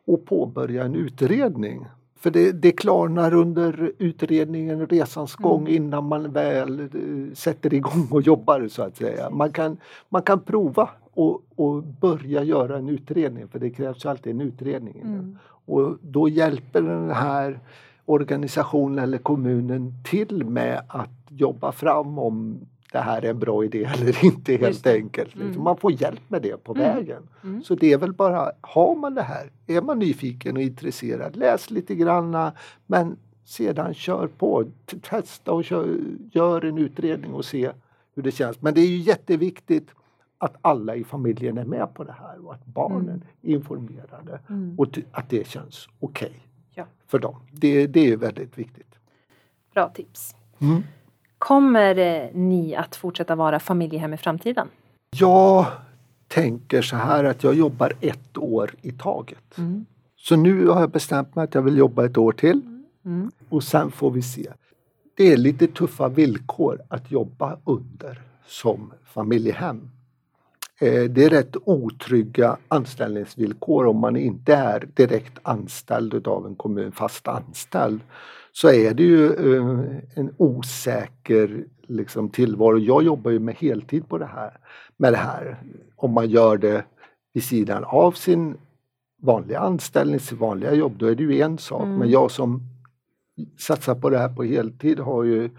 och 0.08 0.26
påbörja 0.26 0.84
en 0.84 0.96
utredning. 0.96 1.86
För 2.20 2.32
det, 2.32 2.52
det 2.52 2.72
klarnar 2.72 3.34
under 3.34 3.92
utredningen, 3.98 4.88
resans 4.88 5.36
gång 5.36 5.68
innan 5.68 6.04
man 6.04 6.32
väl 6.32 6.80
eh, 6.80 7.34
sätter 7.34 7.74
igång 7.74 8.08
och 8.12 8.22
jobbar 8.22 8.68
så 8.68 8.84
att 8.84 8.98
säga. 8.98 9.30
Man 9.30 9.52
kan, 9.52 9.78
man 10.10 10.22
kan 10.22 10.40
prova 10.40 10.90
och, 11.18 11.42
och 11.56 11.84
börja 11.84 12.44
göra 12.44 12.78
en 12.78 12.90
utredning 12.90 13.48
för 13.48 13.60
det 13.60 13.70
krävs 13.70 14.06
alltid 14.06 14.34
en 14.34 14.42
utredning. 14.42 15.02
Mm. 15.02 15.38
Och 15.44 15.98
då 16.02 16.30
hjälper 16.30 16.82
den 16.82 17.10
här 17.10 17.60
organisationen 18.06 19.00
eller 19.00 19.18
kommunen 19.18 19.94
till 20.04 20.46
med 20.46 20.82
att 20.88 21.10
jobba 21.30 21.72
fram 21.72 22.20
om 22.20 22.60
det 22.92 23.00
här 23.00 23.22
är 23.26 23.30
en 23.30 23.40
bra 23.40 23.66
idé 23.66 23.84
eller 23.94 24.26
inte 24.26 24.56
helt 24.56 24.88
enkelt. 24.88 25.36
Mm. 25.36 25.64
Man 25.64 25.78
får 25.78 25.92
hjälp 25.92 26.22
med 26.28 26.42
det 26.42 26.64
på 26.64 26.74
Mm. 26.74 26.96
vägen. 26.96 27.24
Mm. 27.44 27.64
Så 27.64 27.76
det 27.76 27.94
är 27.94 27.98
väl 27.98 28.14
bara, 28.14 28.52
har 28.62 28.96
man 28.96 29.16
det 29.16 29.22
här, 29.22 29.52
är 29.68 29.82
man 29.82 30.00
nyfiken 30.00 30.56
och 30.56 30.62
intresserad, 30.62 31.36
läs 31.36 31.72
lite 31.72 31.96
granna 31.96 32.52
men 32.86 33.16
sedan 33.46 33.94
kör 33.94 34.28
på, 34.28 34.66
testa 35.02 35.52
och 35.52 35.64
kör, 35.64 35.98
gör 36.32 36.66
en 36.66 36.78
utredning 36.78 37.34
och 37.34 37.46
se 37.46 37.72
hur 38.16 38.24
det 38.24 38.32
känns. 38.32 38.62
Men 38.62 38.74
det 38.74 38.82
är 38.82 38.88
ju 38.88 38.98
jätteviktigt 38.98 39.88
att 40.38 40.56
alla 40.62 40.96
i 40.96 41.04
familjen 41.04 41.58
är 41.58 41.66
med 41.66 41.94
på 41.94 42.04
det 42.04 42.16
här 42.20 42.46
och 42.46 42.54
att 42.54 42.66
barnen 42.66 43.10
Mm. 43.10 43.22
är 43.42 43.50
informerade 43.56 44.40
Mm. 44.50 44.76
och 44.80 45.00
att 45.12 45.30
det 45.30 45.48
känns 45.48 45.90
okej 46.00 46.34
Ja. 46.74 46.86
för 47.08 47.20
dem. 47.20 47.36
Det, 47.52 47.88
det 47.88 48.12
är 48.12 48.18
väldigt 48.18 48.58
viktigt. 48.58 48.96
Bra 49.74 49.90
tips. 49.90 50.36
Mm. 50.60 50.84
Kommer 51.38 51.98
eh, 51.98 52.30
ni 52.34 52.76
att 52.76 52.96
fortsätta 52.96 53.36
vara 53.36 53.60
familjehem 53.60 54.14
i 54.14 54.18
framtiden? 54.18 54.68
Jag 55.16 55.66
tänker 56.28 56.82
så 56.82 56.96
här 56.96 57.24
att 57.24 57.44
jag 57.44 57.54
jobbar 57.54 57.94
ett 58.02 58.38
år 58.38 58.72
i 58.82 58.92
taget. 58.92 59.58
Mm. 59.58 59.86
Så 60.16 60.36
nu 60.36 60.68
har 60.68 60.80
jag 60.80 60.90
bestämt 60.92 61.36
mig 61.36 61.44
att 61.44 61.56
jag 61.56 61.62
vill 61.62 61.78
jobba 61.78 62.06
ett 62.06 62.18
år 62.18 62.32
till 62.32 62.62
Mm. 63.06 63.32
och 63.50 63.64
sen 63.64 63.92
får 63.92 64.12
vi 64.12 64.22
se. 64.22 64.52
Det 65.16 65.34
är 65.34 65.38
lite 65.38 65.68
tuffa 65.68 66.08
villkor 66.10 66.82
att 66.90 67.12
jobba 67.12 67.58
under 67.66 68.22
som 68.48 68.94
familjehem. 69.06 69.90
Eh, 70.80 71.04
det 71.04 71.24
är 71.24 71.30
rätt 71.30 71.56
otrygga 71.66 72.58
anställningsvillkor 72.68 73.86
om 73.86 73.98
man 73.98 74.16
inte 74.16 74.54
är 74.54 74.90
direkt 74.94 75.40
anställd 75.44 76.28
av 76.28 76.46
en 76.46 76.56
kommun, 76.56 76.92
fast 76.92 77.28
anställd. 77.28 78.02
Så 78.52 78.70
är 78.70 78.94
det 78.94 79.04
ju 79.04 79.26
eh, 79.26 79.80
en 80.16 80.34
osäker 80.38 81.66
liksom, 81.88 82.30
tillvaro. 82.30 82.78
Jag 82.78 83.04
jobbar 83.04 83.32
ju 83.32 83.40
med 83.40 83.56
heltid 83.56 84.10
på 84.10 84.18
det 84.18 84.26
här, 84.26 84.58
med 84.98 85.14
det 85.14 85.18
här. 85.18 85.58
Om 85.96 86.12
man 86.12 86.30
gör 86.30 86.58
det 86.58 86.86
vid 87.34 87.44
sidan 87.44 87.84
av 87.84 88.12
sin 88.12 88.58
vanliga 89.22 89.60
anställning, 89.60 90.20
sitt 90.20 90.40
vanliga 90.40 90.74
jobb, 90.74 90.94
då 90.98 91.06
är 91.06 91.16
det 91.16 91.24
ju 91.24 91.42
en 91.42 91.58
sak. 91.58 91.84
Mm. 91.84 91.98
Men 91.98 92.10
jag 92.10 92.32
som 92.32 92.62
satsar 93.58 93.96
på 93.96 94.10
det 94.10 94.18
här 94.18 94.36
på 94.36 94.44
heltid 94.44 95.00
har 95.00 95.24
ju, 95.24 95.50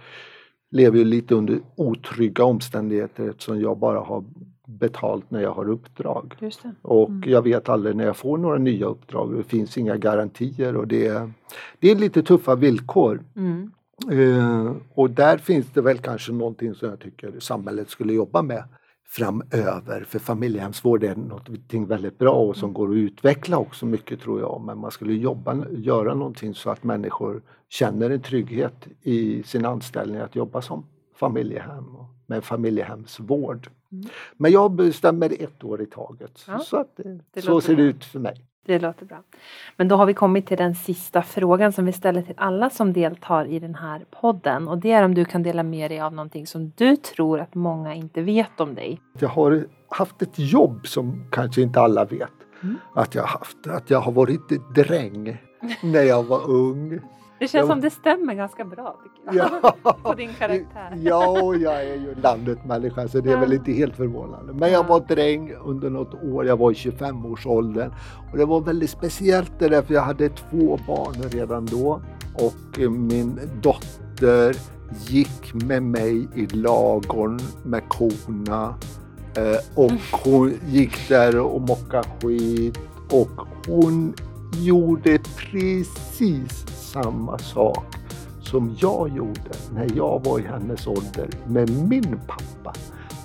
lever 0.71 0.99
ju 0.99 1.05
lite 1.05 1.35
under 1.35 1.61
otrygga 1.77 2.45
omständigheter 2.45 3.29
eftersom 3.29 3.61
jag 3.61 3.79
bara 3.79 4.01
har 4.01 4.25
betalt 4.69 5.31
när 5.31 5.41
jag 5.41 5.53
har 5.53 5.69
uppdrag. 5.69 6.35
Och 6.83 7.09
mm. 7.09 7.31
jag 7.31 7.43
vet 7.43 7.69
aldrig 7.69 7.97
när 7.97 8.05
jag 8.05 8.17
får 8.17 8.39
några 8.39 8.59
nya 8.59 8.87
uppdrag. 8.87 9.37
Det 9.37 9.43
finns 9.43 9.79
inga 9.79 9.97
garantier 9.97 10.77
och 10.77 10.89
det 10.89 11.07
är, 11.07 11.33
det 11.79 11.91
är 11.91 11.95
lite 11.95 12.23
tuffa 12.23 12.55
villkor. 12.55 13.23
Mm. 13.37 13.71
Uh, 14.13 14.73
och 14.95 15.11
där 15.11 15.39
finns 15.39 15.67
det 15.67 15.81
väl 15.81 15.99
kanske 15.99 16.33
någonting 16.33 16.75
som 16.75 16.89
jag 16.89 17.01
tycker 17.01 17.41
samhället 17.41 17.91
skulle 17.91 18.13
jobba 18.13 18.43
med 18.43 18.65
framöver. 19.07 20.05
För 20.09 20.19
familjehemsvård 20.19 21.05
är 21.05 21.17
någonting 21.17 21.87
väldigt 21.87 22.19
bra 22.19 22.33
och 22.33 22.57
som 22.57 22.69
mm. 22.69 22.75
går 22.75 22.91
att 22.91 22.97
utveckla 22.97 23.59
också 23.59 23.87
mycket 23.87 24.21
tror 24.21 24.41
jag. 24.41 24.63
Men 24.67 24.79
man 24.79 24.91
skulle 24.91 25.13
jobba, 25.13 25.65
göra 25.71 26.15
någonting 26.15 26.55
så 26.55 26.71
att 26.71 26.85
människor 26.85 27.43
känner 27.69 28.11
en 28.11 28.23
trygghet 28.23 28.87
i 29.03 29.43
sin 29.43 29.65
anställning 29.65 30.21
att 30.21 30.37
jobba 30.37 30.63
som 30.63 30.87
familjehem 31.15 31.97
och 31.97 32.18
med 32.29 32.45
familjehemsvård. 32.45 33.69
Mm. 33.93 34.05
Men 34.37 34.53
jag 34.53 34.73
bestämmer 34.73 35.43
ett 35.43 35.65
år 35.65 35.83
i 35.83 35.87
taget. 35.87 36.45
Ja, 36.47 36.59
så 36.59 36.77
att, 36.77 37.01
så 37.43 37.61
ser 37.61 37.77
det 37.77 37.83
ut 37.83 38.05
för 38.05 38.19
mig. 38.19 38.45
Det 38.69 38.79
låter 38.79 39.07
bra. 39.07 39.23
Men 39.77 39.89
då 39.89 39.97
har 39.97 40.07
vi 40.07 40.15
kommit 40.15 40.47
till 40.47 40.57
den 40.57 40.75
sista 40.75 41.23
frågan 41.23 41.73
som 41.73 41.85
vi 41.85 41.93
ställer 41.93 42.23
till 42.23 42.35
alla 42.37 42.71
som 42.71 42.93
deltar 42.93 43.45
i 43.45 43.59
den 43.59 43.75
här 43.75 44.05
podden. 44.21 44.69
Och 44.69 44.79
det 44.79 44.93
är 44.93 45.05
om 45.05 45.15
du 45.15 45.25
kan 45.25 45.43
dela 45.43 45.63
med 45.63 45.91
dig 45.91 46.01
av 46.01 46.13
någonting 46.13 46.47
som 46.47 46.73
du 46.77 46.97
tror 46.97 47.41
att 47.41 47.55
många 47.55 47.95
inte 47.95 48.23
vet 48.23 48.61
om 48.61 48.75
dig. 48.75 49.01
Jag 49.19 49.29
har 49.29 49.67
haft 49.89 50.23
ett 50.23 50.39
jobb 50.39 50.87
som 50.87 51.25
kanske 51.33 51.63
inte 51.63 51.81
alla 51.81 52.05
vet 52.05 52.31
mm. 52.63 52.77
att 52.95 53.15
jag 53.15 53.23
har 53.23 53.29
haft. 53.29 53.67
Att 53.67 53.91
jag 53.91 54.01
har 54.01 54.13
varit 54.13 54.75
dräng 54.75 55.43
när 55.83 56.03
jag 56.03 56.23
var 56.23 56.51
ung. 56.51 57.01
Det 57.39 57.49
känns 57.49 57.53
jag, 57.53 57.67
som 57.67 57.81
det 57.81 57.91
stämmer 57.91 58.35
ganska 58.35 58.65
bra 58.65 58.97
tycker 59.03 59.39
jag. 59.39 59.51
Ja, 59.83 59.93
på 60.03 60.15
din 60.15 60.35
karaktär. 60.35 60.99
Ja, 61.03 61.55
jag 61.55 61.83
är 61.83 61.95
ju 61.95 62.15
landet 62.23 62.65
människa 62.65 63.09
så 63.09 63.21
det 63.21 63.31
är 63.31 63.35
ja. 63.35 63.41
väl 63.41 63.53
inte 63.53 63.73
helt 63.73 63.97
förvånande. 63.97 64.53
Men 64.53 64.73
jag 64.73 64.87
var 64.87 65.01
dräng 65.01 65.53
under 65.65 65.91
något 65.91 66.15
år, 66.23 66.47
jag 66.47 66.57
var 66.57 66.71
i 66.71 66.75
25-årsåldern. 66.75 67.93
Och 68.33 68.39
det 68.39 68.45
var 68.45 68.61
väldigt 68.61 68.91
speciellt 68.91 69.53
det 69.59 69.69
där 69.69 69.83
för 69.83 69.95
jag 69.95 70.03
hade 70.03 70.29
två 70.29 70.79
barn 70.87 71.15
redan 71.31 71.67
då. 71.67 72.01
Och 72.35 72.91
min 72.91 73.41
dotter 73.63 74.57
gick 75.09 75.55
med 75.55 75.83
mig 75.83 76.29
i 76.35 76.47
lagorn 76.47 77.39
med 77.65 77.89
korna. 77.89 78.75
Eh, 79.37 79.59
och 79.75 79.93
hon 80.25 80.55
gick 80.67 81.09
där 81.09 81.39
och 81.39 81.61
mockade 81.61 82.09
skit. 82.23 82.79
Och 83.11 83.47
hon 83.67 84.15
gjorde 84.53 85.19
precis 85.19 86.65
samma 87.03 87.39
sak 87.39 87.85
som 88.43 88.77
jag 88.81 89.17
gjorde 89.17 89.51
när 89.75 89.97
jag 89.97 90.25
var 90.25 90.39
i 90.39 90.43
hennes 90.43 90.87
ålder 90.87 91.29
med 91.47 91.71
min 91.71 92.21
pappa. 92.27 92.73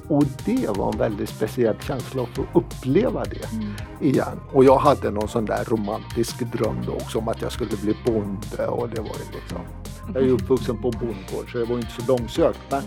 Och 0.07 0.23
det 0.45 0.69
var 0.77 0.91
en 0.91 0.97
väldigt 0.97 1.29
speciell 1.29 1.75
känsla 1.79 2.23
att 2.23 2.29
få 2.29 2.43
uppleva 2.53 3.23
det 3.23 3.53
mm. 3.53 3.73
igen. 4.01 4.39
Och 4.53 4.63
jag 4.63 4.77
hade 4.77 5.12
någon 5.12 5.27
sån 5.27 5.45
där 5.45 5.63
romantisk 5.67 6.39
dröm 6.39 6.75
då 6.86 6.93
också 6.93 7.19
om 7.19 7.27
att 7.27 7.41
jag 7.41 7.51
skulle 7.51 7.77
bli 7.81 7.95
bonde 8.05 8.67
och 8.67 8.89
det 8.89 9.01
var 9.01 9.07
ju 9.07 9.39
liksom 9.39 9.59
jag 10.13 10.23
är 10.23 10.29
uppvuxen 10.29 10.77
på 10.77 10.91
bondgård 10.91 11.51
så 11.51 11.57
det 11.57 11.65
var 11.65 11.77
inte 11.77 11.91
så 11.91 12.17
långsökt. 12.17 12.59
Men, 12.69 12.83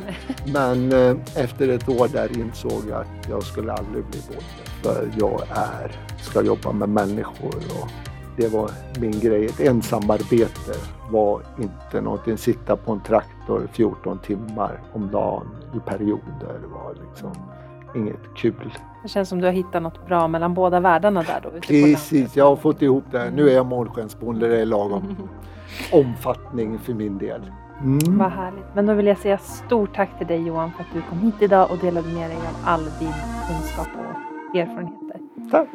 men 0.46 0.92
eh, 0.92 1.42
efter 1.42 1.68
ett 1.68 1.88
år 1.88 2.08
där 2.08 2.38
insåg 2.38 2.82
jag 2.88 3.00
att 3.00 3.28
jag 3.28 3.42
skulle 3.42 3.72
aldrig 3.72 4.04
bli 4.04 4.20
bonde. 4.28 4.42
För 4.82 5.10
jag 5.18 5.42
är, 5.50 6.00
ska 6.22 6.42
jobba 6.42 6.72
med 6.72 6.88
människor 6.88 7.54
och 7.56 8.05
det 8.36 8.52
var 8.52 8.70
min 9.00 9.20
grej. 9.20 9.44
Ett 9.44 9.60
ensamarbete 9.60 10.72
var 11.10 11.42
inte 11.58 12.00
någonting. 12.00 12.38
Sitta 12.38 12.76
på 12.76 12.92
en 12.92 13.00
traktor 13.00 13.68
14 13.72 14.18
timmar 14.18 14.80
om 14.92 15.10
dagen 15.10 15.46
i 15.74 15.78
perioder 15.90 16.60
var 16.72 16.94
liksom 17.06 17.32
inget 17.96 18.34
kul. 18.36 18.74
Det 19.02 19.08
känns 19.08 19.28
som 19.28 19.40
du 19.40 19.46
har 19.46 19.52
hittat 19.52 19.82
något 19.82 20.06
bra 20.06 20.28
mellan 20.28 20.54
båda 20.54 20.80
världarna 20.80 21.22
där 21.22 21.40
då? 21.42 21.50
Precis, 21.60 22.36
jag 22.36 22.44
har 22.44 22.56
fått 22.56 22.82
ihop 22.82 23.04
det. 23.10 23.30
Nu 23.30 23.50
är 23.50 23.54
jag 23.54 23.66
målskensbonde, 23.66 24.48
det 24.48 24.60
är 24.60 24.66
lagom 24.66 25.16
omfattning 25.92 26.78
för 26.78 26.94
min 26.94 27.18
del. 27.18 27.52
Mm. 27.82 28.18
Vad 28.18 28.30
härligt. 28.30 28.74
Men 28.74 28.86
då 28.86 28.94
vill 28.94 29.06
jag 29.06 29.18
säga 29.18 29.38
stort 29.38 29.94
tack 29.94 30.18
till 30.18 30.26
dig 30.26 30.46
Johan 30.46 30.72
för 30.72 30.82
att 30.82 30.94
du 30.94 31.02
kom 31.02 31.18
hit 31.18 31.34
idag 31.40 31.70
och 31.70 31.78
delade 31.78 32.08
med 32.08 32.30
dig 32.30 32.36
av 32.36 32.56
all 32.64 32.84
din 32.84 33.12
kunskap 33.48 33.88
och 33.94 34.56
erfarenheter. 34.56 35.20
Tack. 35.50 35.68